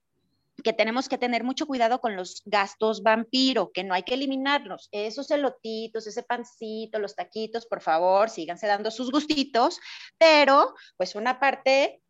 que 0.63 0.73
tenemos 0.73 1.09
que 1.09 1.19
tener 1.19 1.43
mucho 1.43 1.67
cuidado 1.67 2.01
con 2.01 2.17
los 2.17 2.43
gastos 2.45 3.03
vampiro, 3.03 3.73
que 3.73 3.83
no 3.83 3.95
hay 3.95 4.05
que 4.05 4.15
eliminarlos. 4.15 4.89
Esos 4.93 5.31
elotitos, 5.31 6.07
ese 6.07 6.23
pancito, 6.23 6.99
los 6.99 7.17
taquitos, 7.17 7.67
por 7.67 7.81
favor, 7.81 8.31
síganse 8.31 8.67
dando 8.67 8.91
sus 8.91 9.11
gustitos, 9.11 9.81
pero 10.17 10.75
pues 10.97 11.17
una 11.17 11.41
parte 11.41 12.03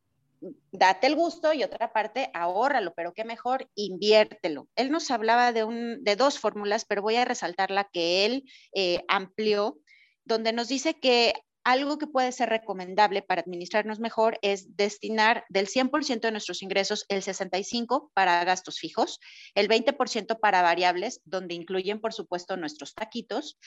date 0.73 1.07
el 1.07 1.17
gusto 1.17 1.53
y 1.53 1.63
otra 1.63 1.93
parte, 1.93 2.31
ahórralo, 2.35 2.93
pero 2.95 3.15
qué 3.15 3.25
mejor, 3.25 3.69
inviértelo. 3.75 4.69
Él 4.77 4.91
nos 4.91 5.11
hablaba 5.11 5.53
de, 5.53 5.65
un, 5.65 6.03
de 6.03 6.17
dos 6.17 6.39
fórmulas, 6.39 6.85
pero 6.85 7.03
voy 7.03 7.17
a 7.17 7.25
resaltar 7.25 7.71
la 7.71 7.85
que 7.85 8.27
él 8.27 8.45
eh, 8.75 9.03
amplió, 9.09 9.79
donde 10.25 10.53
nos 10.53 10.69
dice 10.69 10.95
que 10.95 11.35
algo 11.65 11.97
que 11.99 12.07
puede 12.07 12.31
ser 12.31 12.51
recomendable 12.51 13.23
para 13.23 13.41
administrarnos 13.41 13.99
mejor 13.99 14.39
es 14.43 14.77
destinar 14.77 15.45
del 15.49 15.67
100% 15.67 16.21
de 16.21 16.31
nuestros 16.31 16.63
ingresos 16.63 17.07
el 17.09 17.23
65% 17.23 18.11
para 18.13 18.45
gastos 18.45 18.79
fijos, 18.79 19.19
el 19.55 19.69
20% 19.69 20.39
para 20.39 20.61
variables, 20.61 21.21
donde 21.25 21.55
incluyen, 21.55 22.01
por 22.01 22.13
supuesto, 22.13 22.57
nuestros 22.59 22.95
taquitos, 22.95 23.59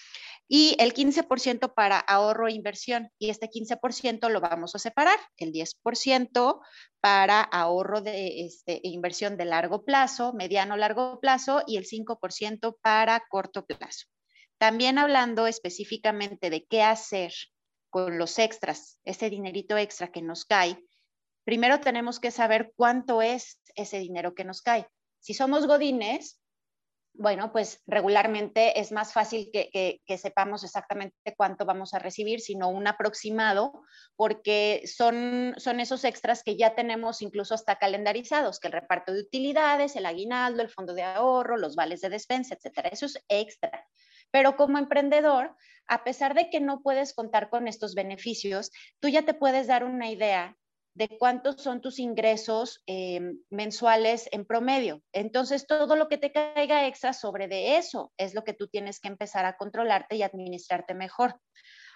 y 0.47 0.75
el 0.79 0.93
15% 0.93 1.73
para 1.73 1.97
ahorro 1.99 2.47
e 2.47 2.53
inversión. 2.53 3.09
Y 3.17 3.31
este 3.31 3.49
15% 3.49 4.29
lo 4.29 4.41
vamos 4.41 4.75
a 4.75 4.79
separar, 4.79 5.19
el 5.37 5.51
10% 5.51 6.61
para 7.01 7.41
ahorro 7.41 8.01
de 8.01 8.45
este, 8.45 8.75
e 8.75 8.89
inversión 8.89 9.37
de 9.37 9.45
largo 9.45 9.83
plazo, 9.85 10.33
mediano 10.33 10.77
largo 10.77 11.19
plazo, 11.19 11.63
y 11.65 11.77
el 11.77 11.85
5% 11.85 12.77
para 12.81 13.23
corto 13.27 13.65
plazo. 13.65 14.05
También 14.59 14.97
hablando 14.97 15.47
específicamente 15.47 16.49
de 16.49 16.65
qué 16.65 16.81
hacer 16.83 17.31
con 17.89 18.17
los 18.17 18.39
extras, 18.39 18.99
ese 19.03 19.29
dinerito 19.29 19.77
extra 19.77 20.11
que 20.11 20.21
nos 20.21 20.45
cae, 20.45 20.77
primero 21.43 21.79
tenemos 21.79 22.19
que 22.19 22.31
saber 22.31 22.73
cuánto 22.75 23.21
es 23.21 23.59
ese 23.75 23.99
dinero 23.99 24.33
que 24.35 24.43
nos 24.43 24.61
cae. 24.61 24.87
Si 25.19 25.33
somos 25.33 25.67
godines, 25.67 26.39
bueno, 27.17 27.51
pues 27.51 27.81
regularmente 27.87 28.79
es 28.79 28.91
más 28.91 29.11
fácil 29.11 29.49
que, 29.51 30.01
sepamos 30.17 30.63
exactamente 30.63 31.33
cuánto 31.35 31.65
vamos 31.65 31.93
a 31.93 31.99
recibir, 31.99 32.41
sino 32.41 32.69
un 32.69 32.87
aproximado, 32.87 33.81
porque 34.15 34.83
son, 34.85 35.55
son 35.57 35.79
esos 35.79 36.03
extras 36.03 36.43
que 36.43 36.57
ya 36.57 36.75
tenemos 36.75 37.21
incluso 37.21 37.55
hasta 37.55 37.77
calendarizados, 37.77 38.59
que 38.59 38.67
el 38.67 38.73
reparto 38.73 39.13
de 39.13 39.21
utilidades, 39.21 39.95
el 39.95 40.05
aguinaldo, 40.05 40.61
el 40.61 40.69
fondo 40.69 40.93
de 40.93 41.03
ahorro, 41.03 41.57
los 41.57 41.75
vales 41.75 42.01
de 42.01 42.09
despensa, 42.09 42.55
etcétera. 42.55 42.89
Eso 42.89 43.07
es 43.07 43.17
extra. 43.27 43.87
Pero 44.31 44.55
como 44.55 44.77
emprendedor, 44.77 45.55
a 45.87 46.03
pesar 46.03 46.33
de 46.33 46.49
que 46.49 46.59
no 46.59 46.81
puedes 46.81 47.13
contar 47.13 47.49
con 47.49 47.67
estos 47.67 47.95
beneficios, 47.95 48.71
tú 48.99 49.07
ya 49.07 49.23
te 49.23 49.33
puedes 49.33 49.67
dar 49.67 49.83
una 49.83 50.09
idea 50.09 50.57
de 50.97 51.15
cuántos 51.19 51.61
son 51.61 51.79
tus 51.79 51.99
ingresos 51.99 52.81
em, 52.87 53.39
mensuales 53.51 54.27
en 54.31 54.45
promedio. 54.45 55.03
Entonces, 55.13 55.67
todo 55.67 55.95
lo 55.95 56.07
que 56.07 56.17
te 56.17 56.31
caiga 56.31 56.87
extra 56.87 57.13
sobre 57.13 57.47
de 57.47 57.77
eso 57.77 58.11
es 58.17 58.33
lo 58.33 58.43
que 58.43 58.53
tú 58.53 58.67
tienes 58.67 58.99
que 58.99 59.07
empezar 59.07 59.45
a 59.45 59.57
controlarte 59.57 60.15
y 60.15 60.23
administrarte 60.23 60.95
mejor. 60.95 61.39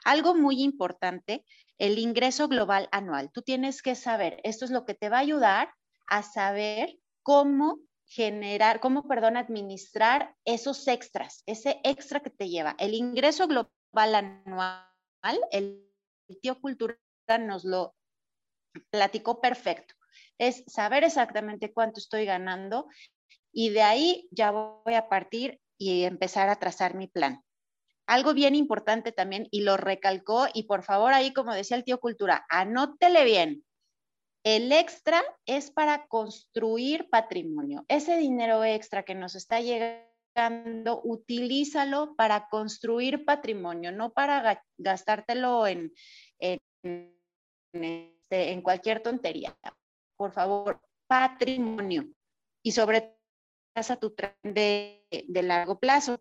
Algo 0.06 0.36
muy 0.36 0.62
importante, 0.62 1.44
el 1.80 1.98
ingreso 1.98 2.48
global 2.48 2.90
anual. 2.92 3.32
Tú 3.32 3.42
tienes 3.42 3.82
que 3.82 3.96
saber, 3.96 4.40
esto 4.44 4.66
es 4.66 4.72
lo 4.72 4.86
que 4.86 4.94
te 4.94 5.10
va 5.10 5.18
a 5.18 5.22
ayudar 5.22 5.74
a 6.06 6.22
saber 6.22 6.96
cómo 7.24 7.80
generar, 8.12 8.82
cómo, 8.82 9.08
perdón, 9.08 9.38
administrar 9.38 10.36
esos 10.44 10.86
extras, 10.90 11.44
ese 11.46 11.80
extra 11.86 12.20
que 12.20 12.30
te 12.30 12.50
lleva. 12.50 12.76
El 12.78 12.94
ingreso 12.94 13.48
global 13.48 14.16
anual, 14.16 15.40
el 15.52 15.90
tío 16.42 16.60
Cultura 16.60 16.98
nos 17.40 17.64
lo 17.64 17.96
platicó 18.90 19.40
perfecto. 19.40 19.96
Es 20.38 20.66
saber 20.68 21.06
exactamente 21.06 21.72
cuánto 21.72 22.02
estoy 22.02 22.26
ganando 22.26 22.88
y 23.54 23.70
de 23.70 23.82
ahí 23.82 24.28
ya 24.32 24.52
voy 24.52 24.96
a 24.96 25.08
partir 25.08 25.62
y 25.78 26.04
empezar 26.04 26.50
a 26.50 26.58
trazar 26.58 26.96
mi 26.96 27.08
plan. 27.08 27.42
Algo 28.08 28.34
bien 28.34 28.56
importante 28.56 29.14
también, 29.14 29.48
y 29.52 29.62
lo 29.62 29.78
recalcó, 29.78 30.48
y 30.54 30.64
por 30.64 30.84
favor 30.84 31.14
ahí, 31.14 31.32
como 31.32 31.54
decía 31.54 31.78
el 31.78 31.86
tío 31.86 32.00
Cultura, 32.00 32.46
anótele 32.50 33.24
bien, 33.24 33.64
el 34.44 34.72
extra 34.72 35.24
es 35.46 35.70
para 35.70 36.08
construir 36.08 37.10
patrimonio. 37.10 37.86
Ese 37.88 38.18
dinero 38.18 38.64
extra 38.64 39.04
que 39.04 39.14
nos 39.14 39.36
está 39.36 39.60
llegando, 39.62 41.02
utilízalo 41.04 42.16
para 42.16 42.48
construir 42.50 43.24
patrimonio, 43.24 43.92
no 43.92 44.12
para 44.12 44.64
gastártelo 44.78 45.68
en, 45.68 45.94
este, 46.40 47.22
en 48.32 48.62
cualquier 48.62 49.04
tontería. 49.04 49.56
Por 50.18 50.32
favor, 50.32 50.82
patrimonio. 51.08 52.08
Y 52.64 52.72
sobre 52.72 53.02
todo, 53.02 53.22
a 53.74 53.96
tu 53.96 54.14
tren 54.14 54.34
de, 54.44 55.06
de, 55.10 55.44
largo 55.44 55.80
plazo. 55.80 56.20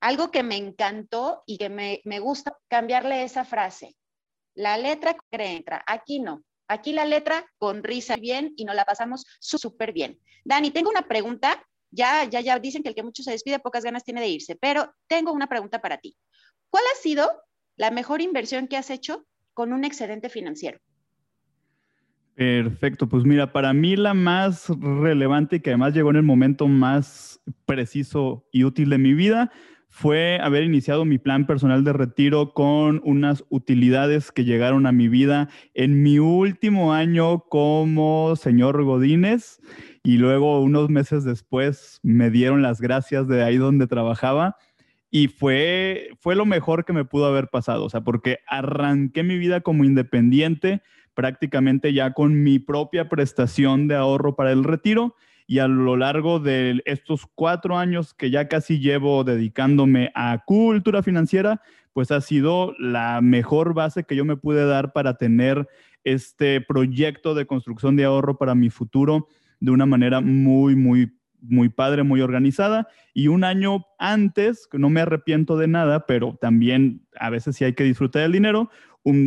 Algo 0.00 0.30
que 0.30 0.42
me 0.42 0.56
encantó 0.56 1.42
y 1.46 1.58
que 1.58 1.68
me, 1.68 2.02
me 2.04 2.18
gusta 2.18 2.58
cambiarle 2.68 3.22
esa 3.22 3.44
frase. 3.44 3.96
La 4.54 4.76
letra 4.76 5.14
que 5.14 5.56
entra, 5.56 5.82
aquí 5.86 6.20
no, 6.20 6.42
Aquí 6.72 6.94
la 6.94 7.04
letra 7.04 7.44
con 7.58 7.84
risa 7.84 8.16
bien 8.16 8.54
y 8.56 8.64
nos 8.64 8.74
la 8.74 8.86
pasamos 8.86 9.26
súper 9.40 9.92
bien. 9.92 10.18
Dani, 10.42 10.70
tengo 10.70 10.88
una 10.88 11.06
pregunta. 11.06 11.62
Ya, 11.90 12.24
ya, 12.24 12.40
ya 12.40 12.58
dicen 12.58 12.82
que 12.82 12.88
el 12.88 12.94
que 12.94 13.02
mucho 13.02 13.22
se 13.22 13.30
despide, 13.30 13.58
pocas 13.58 13.84
ganas 13.84 14.04
tiene 14.04 14.22
de 14.22 14.28
irse, 14.28 14.56
pero 14.56 14.94
tengo 15.06 15.32
una 15.32 15.48
pregunta 15.48 15.82
para 15.82 15.98
ti. 15.98 16.16
¿Cuál 16.70 16.84
ha 16.90 17.02
sido 17.02 17.30
la 17.76 17.90
mejor 17.90 18.22
inversión 18.22 18.68
que 18.68 18.78
has 18.78 18.88
hecho 18.88 19.26
con 19.52 19.74
un 19.74 19.84
excedente 19.84 20.30
financiero? 20.30 20.78
Perfecto, 22.34 23.06
pues 23.06 23.24
mira, 23.24 23.52
para 23.52 23.74
mí 23.74 23.94
la 23.94 24.14
más 24.14 24.70
relevante 24.80 25.56
y 25.56 25.60
que 25.60 25.68
además 25.68 25.92
llegó 25.92 26.08
en 26.08 26.16
el 26.16 26.22
momento 26.22 26.68
más 26.68 27.38
preciso 27.66 28.48
y 28.50 28.64
útil 28.64 28.88
de 28.88 28.96
mi 28.96 29.12
vida 29.12 29.52
fue 29.94 30.38
haber 30.40 30.62
iniciado 30.64 31.04
mi 31.04 31.18
plan 31.18 31.46
personal 31.46 31.84
de 31.84 31.92
retiro 31.92 32.54
con 32.54 33.02
unas 33.04 33.44
utilidades 33.50 34.32
que 34.32 34.46
llegaron 34.46 34.86
a 34.86 34.92
mi 34.92 35.06
vida 35.06 35.50
en 35.74 36.02
mi 36.02 36.18
último 36.18 36.94
año 36.94 37.40
como 37.40 38.34
señor 38.36 38.82
Godínez. 38.84 39.60
Y 40.02 40.16
luego 40.16 40.62
unos 40.62 40.88
meses 40.88 41.24
después 41.24 42.00
me 42.02 42.30
dieron 42.30 42.62
las 42.62 42.80
gracias 42.80 43.28
de 43.28 43.44
ahí 43.44 43.58
donde 43.58 43.86
trabajaba. 43.86 44.56
Y 45.10 45.28
fue, 45.28 46.08
fue 46.18 46.36
lo 46.36 46.46
mejor 46.46 46.86
que 46.86 46.94
me 46.94 47.04
pudo 47.04 47.26
haber 47.26 47.48
pasado, 47.48 47.84
o 47.84 47.90
sea, 47.90 48.00
porque 48.00 48.38
arranqué 48.46 49.22
mi 49.22 49.36
vida 49.36 49.60
como 49.60 49.84
independiente 49.84 50.80
prácticamente 51.12 51.92
ya 51.92 52.14
con 52.14 52.42
mi 52.42 52.58
propia 52.58 53.10
prestación 53.10 53.88
de 53.88 53.96
ahorro 53.96 54.36
para 54.36 54.52
el 54.52 54.64
retiro 54.64 55.14
y 55.46 55.58
a 55.58 55.68
lo 55.68 55.96
largo 55.96 56.40
de 56.40 56.82
estos 56.84 57.26
cuatro 57.34 57.78
años 57.78 58.14
que 58.14 58.30
ya 58.30 58.48
casi 58.48 58.78
llevo 58.78 59.24
dedicándome 59.24 60.10
a 60.14 60.42
cultura 60.44 61.02
financiera, 61.02 61.62
pues 61.92 62.10
ha 62.10 62.20
sido 62.20 62.74
la 62.78 63.20
mejor 63.20 63.74
base 63.74 64.04
que 64.04 64.16
yo 64.16 64.24
me 64.24 64.36
pude 64.36 64.64
dar 64.64 64.92
para 64.92 65.16
tener 65.16 65.68
este 66.04 66.60
proyecto 66.60 67.34
de 67.34 67.46
construcción 67.46 67.96
de 67.96 68.04
ahorro 68.04 68.38
para 68.38 68.54
mi 68.54 68.70
futuro 68.70 69.28
de 69.60 69.70
una 69.70 69.86
manera 69.86 70.20
muy, 70.20 70.74
muy 70.74 71.12
muy 71.42 71.68
padre, 71.68 72.04
muy 72.04 72.20
organizada. 72.20 72.88
Y 73.12 73.28
un 73.28 73.44
año 73.44 73.84
antes, 73.98 74.68
no 74.72 74.88
me 74.90 75.00
arrepiento 75.00 75.56
de 75.56 75.66
nada, 75.66 76.06
pero 76.06 76.38
también 76.40 77.04
a 77.18 77.30
veces 77.30 77.56
sí 77.56 77.64
hay 77.64 77.74
que 77.74 77.84
disfrutar 77.84 78.22
del 78.22 78.32
dinero, 78.32 78.70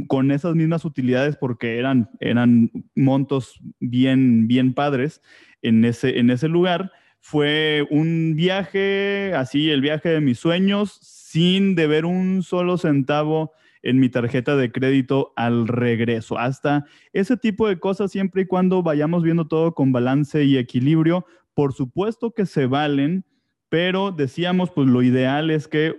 con 0.07 0.31
esas 0.31 0.55
mismas 0.55 0.85
utilidades 0.85 1.35
porque 1.35 1.77
eran, 1.77 2.09
eran 2.21 2.71
montos 2.95 3.59
bien, 3.81 4.47
bien 4.47 4.73
padres 4.73 5.21
en 5.67 5.85
ese, 5.85 6.19
en 6.19 6.29
ese 6.29 6.47
lugar. 6.47 6.91
Fue 7.19 7.87
un 7.89 8.35
viaje, 8.35 9.33
así 9.35 9.71
el 9.71 9.81
viaje 9.81 10.09
de 10.09 10.21
mis 10.21 10.39
sueños, 10.39 10.99
sin 11.01 11.75
deber 11.75 12.05
un 12.05 12.43
solo 12.43 12.77
centavo 12.77 13.51
en 13.81 13.99
mi 13.99 14.09
tarjeta 14.09 14.55
de 14.55 14.71
crédito 14.71 15.33
al 15.35 15.67
regreso. 15.67 16.37
Hasta 16.37 16.85
ese 17.13 17.37
tipo 17.37 17.67
de 17.67 17.79
cosas, 17.79 18.11
siempre 18.11 18.43
y 18.43 18.45
cuando 18.45 18.83
vayamos 18.83 19.23
viendo 19.23 19.47
todo 19.47 19.73
con 19.73 19.91
balance 19.91 20.43
y 20.43 20.57
equilibrio, 20.57 21.25
por 21.53 21.73
supuesto 21.73 22.31
que 22.31 22.45
se 22.45 22.65
valen, 22.65 23.25
pero 23.69 24.11
decíamos, 24.11 24.71
pues 24.71 24.87
lo 24.87 25.01
ideal 25.01 25.49
es 25.49 25.67
que 25.67 25.95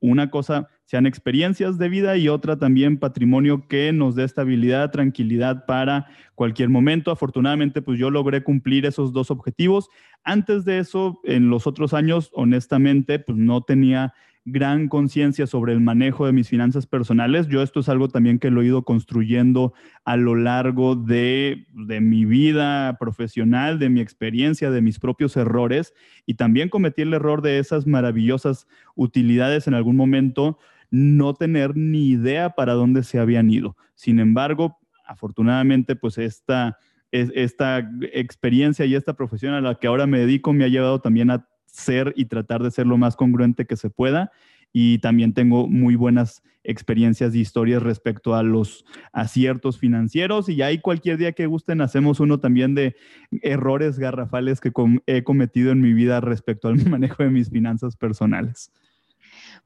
una 0.00 0.30
cosa 0.30 0.68
sean 0.86 1.04
experiencias 1.04 1.78
de 1.78 1.88
vida 1.88 2.16
y 2.16 2.28
otra 2.28 2.58
también 2.58 2.98
patrimonio 2.98 3.66
que 3.68 3.92
nos 3.92 4.14
dé 4.14 4.24
estabilidad, 4.24 4.92
tranquilidad 4.92 5.66
para 5.66 6.06
cualquier 6.34 6.68
momento. 6.68 7.10
Afortunadamente, 7.10 7.82
pues 7.82 7.98
yo 7.98 8.10
logré 8.10 8.42
cumplir 8.42 8.86
esos 8.86 9.12
dos 9.12 9.30
objetivos. 9.30 9.88
Antes 10.22 10.64
de 10.64 10.78
eso, 10.78 11.20
en 11.24 11.50
los 11.50 11.66
otros 11.66 11.92
años, 11.92 12.30
honestamente, 12.32 13.18
pues 13.18 13.36
no 13.36 13.62
tenía 13.62 14.14
gran 14.48 14.88
conciencia 14.88 15.48
sobre 15.48 15.72
el 15.72 15.80
manejo 15.80 16.24
de 16.24 16.32
mis 16.32 16.48
finanzas 16.48 16.86
personales. 16.86 17.48
Yo 17.48 17.62
esto 17.62 17.80
es 17.80 17.88
algo 17.88 18.06
también 18.06 18.38
que 18.38 18.52
lo 18.52 18.62
he 18.62 18.66
ido 18.66 18.84
construyendo 18.84 19.74
a 20.04 20.16
lo 20.16 20.36
largo 20.36 20.94
de, 20.94 21.66
mi 21.74 22.24
vida 22.24 22.96
profesional, 22.98 23.80
de 23.80 23.88
mi 23.88 24.00
experiencia, 24.00 24.70
de 24.70 24.82
mis 24.82 25.00
propios 25.00 25.36
errores 25.36 25.94
y 26.26 26.34
también 26.34 26.68
cometí 26.68 27.02
el 27.02 27.12
error 27.12 27.42
de 27.42 27.58
esas 27.58 27.88
maravillosas 27.88 28.68
utilidades 28.94 29.66
en 29.66 29.74
algún 29.74 29.96
momento 29.96 30.60
no 30.90 31.34
tener 31.34 31.76
ni 31.76 32.08
idea 32.08 32.50
para 32.50 32.74
dónde 32.74 33.02
se 33.02 33.18
habían 33.18 33.50
ido. 33.50 33.76
Sin 33.94 34.20
embargo, 34.20 34.78
afortunadamente, 35.06 35.96
pues 35.96 36.18
esta, 36.18 36.78
esta 37.10 37.90
experiencia 38.12 38.84
y 38.84 38.94
esta 38.94 39.14
profesión 39.14 39.54
a 39.54 39.60
la 39.60 39.76
que 39.76 39.86
ahora 39.86 40.06
me 40.06 40.18
dedico 40.18 40.52
me 40.52 40.64
ha 40.64 40.68
llevado 40.68 41.00
también 41.00 41.30
a 41.30 41.46
ser 41.66 42.12
y 42.16 42.26
tratar 42.26 42.62
de 42.62 42.70
ser 42.70 42.86
lo 42.86 42.96
más 42.96 43.16
congruente 43.16 43.66
que 43.66 43.76
se 43.76 43.90
pueda. 43.90 44.30
Y 44.72 44.98
también 44.98 45.32
tengo 45.32 45.68
muy 45.68 45.94
buenas 45.96 46.42
experiencias 46.66 47.34
y 47.34 47.40
historias 47.40 47.82
respecto 47.82 48.34
a 48.34 48.42
los 48.42 48.84
aciertos 49.12 49.78
financieros. 49.78 50.48
Y 50.48 50.60
ahí 50.62 50.80
cualquier 50.80 51.16
día 51.16 51.32
que 51.32 51.46
gusten 51.46 51.80
hacemos 51.80 52.20
uno 52.20 52.40
también 52.40 52.74
de 52.74 52.96
errores 53.42 53.98
garrafales 53.98 54.60
que 54.60 54.72
he 55.06 55.22
cometido 55.22 55.70
en 55.70 55.80
mi 55.80 55.92
vida 55.92 56.20
respecto 56.20 56.68
al 56.68 56.76
manejo 56.90 57.22
de 57.22 57.30
mis 57.30 57.50
finanzas 57.50 57.96
personales. 57.96 58.72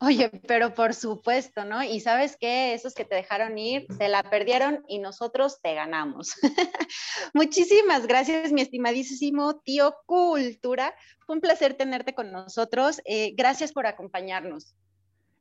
Oye, 0.03 0.31
pero 0.49 0.73
por 0.73 0.95
supuesto, 0.95 1.67
¿no? 1.67 1.83
Y 1.83 2.01
sabes 2.01 2.39
qué, 2.41 2.73
esos 2.73 2.95
que 2.95 3.05
te 3.05 3.17
dejaron 3.17 3.59
ir, 3.59 3.87
se 3.99 4.09
la 4.09 4.23
perdieron 4.23 4.83
y 4.89 4.99
nosotros 4.99 5.61
te 5.63 5.75
ganamos. 5.75 6.37
Muchísimas 7.35 8.07
gracias, 8.07 8.51
mi 8.51 8.63
estimadísimo 8.63 9.61
tío 9.61 9.95
Cultura. 10.07 10.95
Fue 11.27 11.35
un 11.35 11.43
placer 11.43 11.75
tenerte 11.75 12.15
con 12.15 12.33
nosotros. 12.33 13.03
Eh, 13.05 13.35
gracias 13.37 13.73
por 13.73 13.87
acompañarnos. 13.87 14.75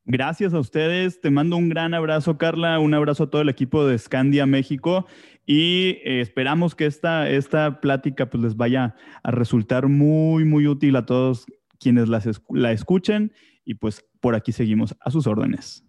Gracias 0.03 0.53
a 0.53 0.59
ustedes. 0.59 1.21
Te 1.21 1.29
mando 1.29 1.55
un 1.55 1.69
gran 1.69 1.93
abrazo, 1.93 2.37
Carla. 2.37 2.79
Un 2.79 2.93
abrazo 2.93 3.23
a 3.23 3.29
todo 3.29 3.41
el 3.41 3.49
equipo 3.49 3.87
de 3.87 3.97
Scandia 3.97 4.45
México. 4.45 5.05
Y 5.45 5.99
eh, 6.03 6.19
esperamos 6.19 6.75
que 6.75 6.85
esta, 6.85 7.29
esta 7.29 7.79
plática 7.79 8.29
pues, 8.29 8.43
les 8.43 8.57
vaya 8.57 8.93
a 9.23 9.31
resultar 9.31 9.87
muy, 9.87 10.43
muy 10.43 10.67
útil 10.67 10.97
a 10.97 11.05
todos 11.05 11.45
quienes 11.79 12.09
la 12.09 12.71
escuchen 12.73 13.31
y 13.69 13.75
pues 13.75 14.03
por 14.19 14.35
aquí 14.35 14.51
seguimos 14.51 14.95
a 14.99 15.11
sus 15.11 15.27
órdenes. 15.27 15.83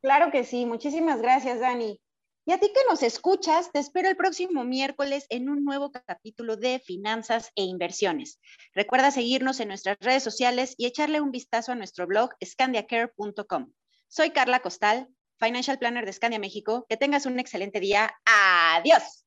Claro 0.00 0.30
que 0.30 0.44
sí, 0.44 0.66
muchísimas 0.66 1.20
gracias 1.20 1.60
Dani. 1.60 2.00
Y 2.46 2.52
a 2.52 2.58
ti 2.58 2.68
que 2.68 2.80
nos 2.88 3.02
escuchas, 3.02 3.70
te 3.72 3.78
espero 3.78 4.08
el 4.08 4.16
próximo 4.16 4.64
miércoles 4.64 5.26
en 5.28 5.50
un 5.50 5.64
nuevo 5.64 5.92
capítulo 5.92 6.56
de 6.56 6.78
Finanzas 6.78 7.50
e 7.56 7.62
Inversiones. 7.64 8.40
Recuerda 8.74 9.10
seguirnos 9.10 9.60
en 9.60 9.68
nuestras 9.68 9.98
redes 10.00 10.22
sociales 10.22 10.74
y 10.78 10.86
echarle 10.86 11.20
un 11.20 11.30
vistazo 11.30 11.72
a 11.72 11.74
nuestro 11.74 12.06
blog 12.06 12.30
scandiacare.com. 12.42 13.72
Soy 14.08 14.30
Carla 14.30 14.60
Costal, 14.60 15.08
Financial 15.38 15.78
Planner 15.78 16.06
de 16.06 16.12
Scandia 16.14 16.38
México. 16.38 16.86
Que 16.88 16.96
tengas 16.96 17.26
un 17.26 17.38
excelente 17.38 17.80
día. 17.80 18.10
Adiós. 18.24 19.26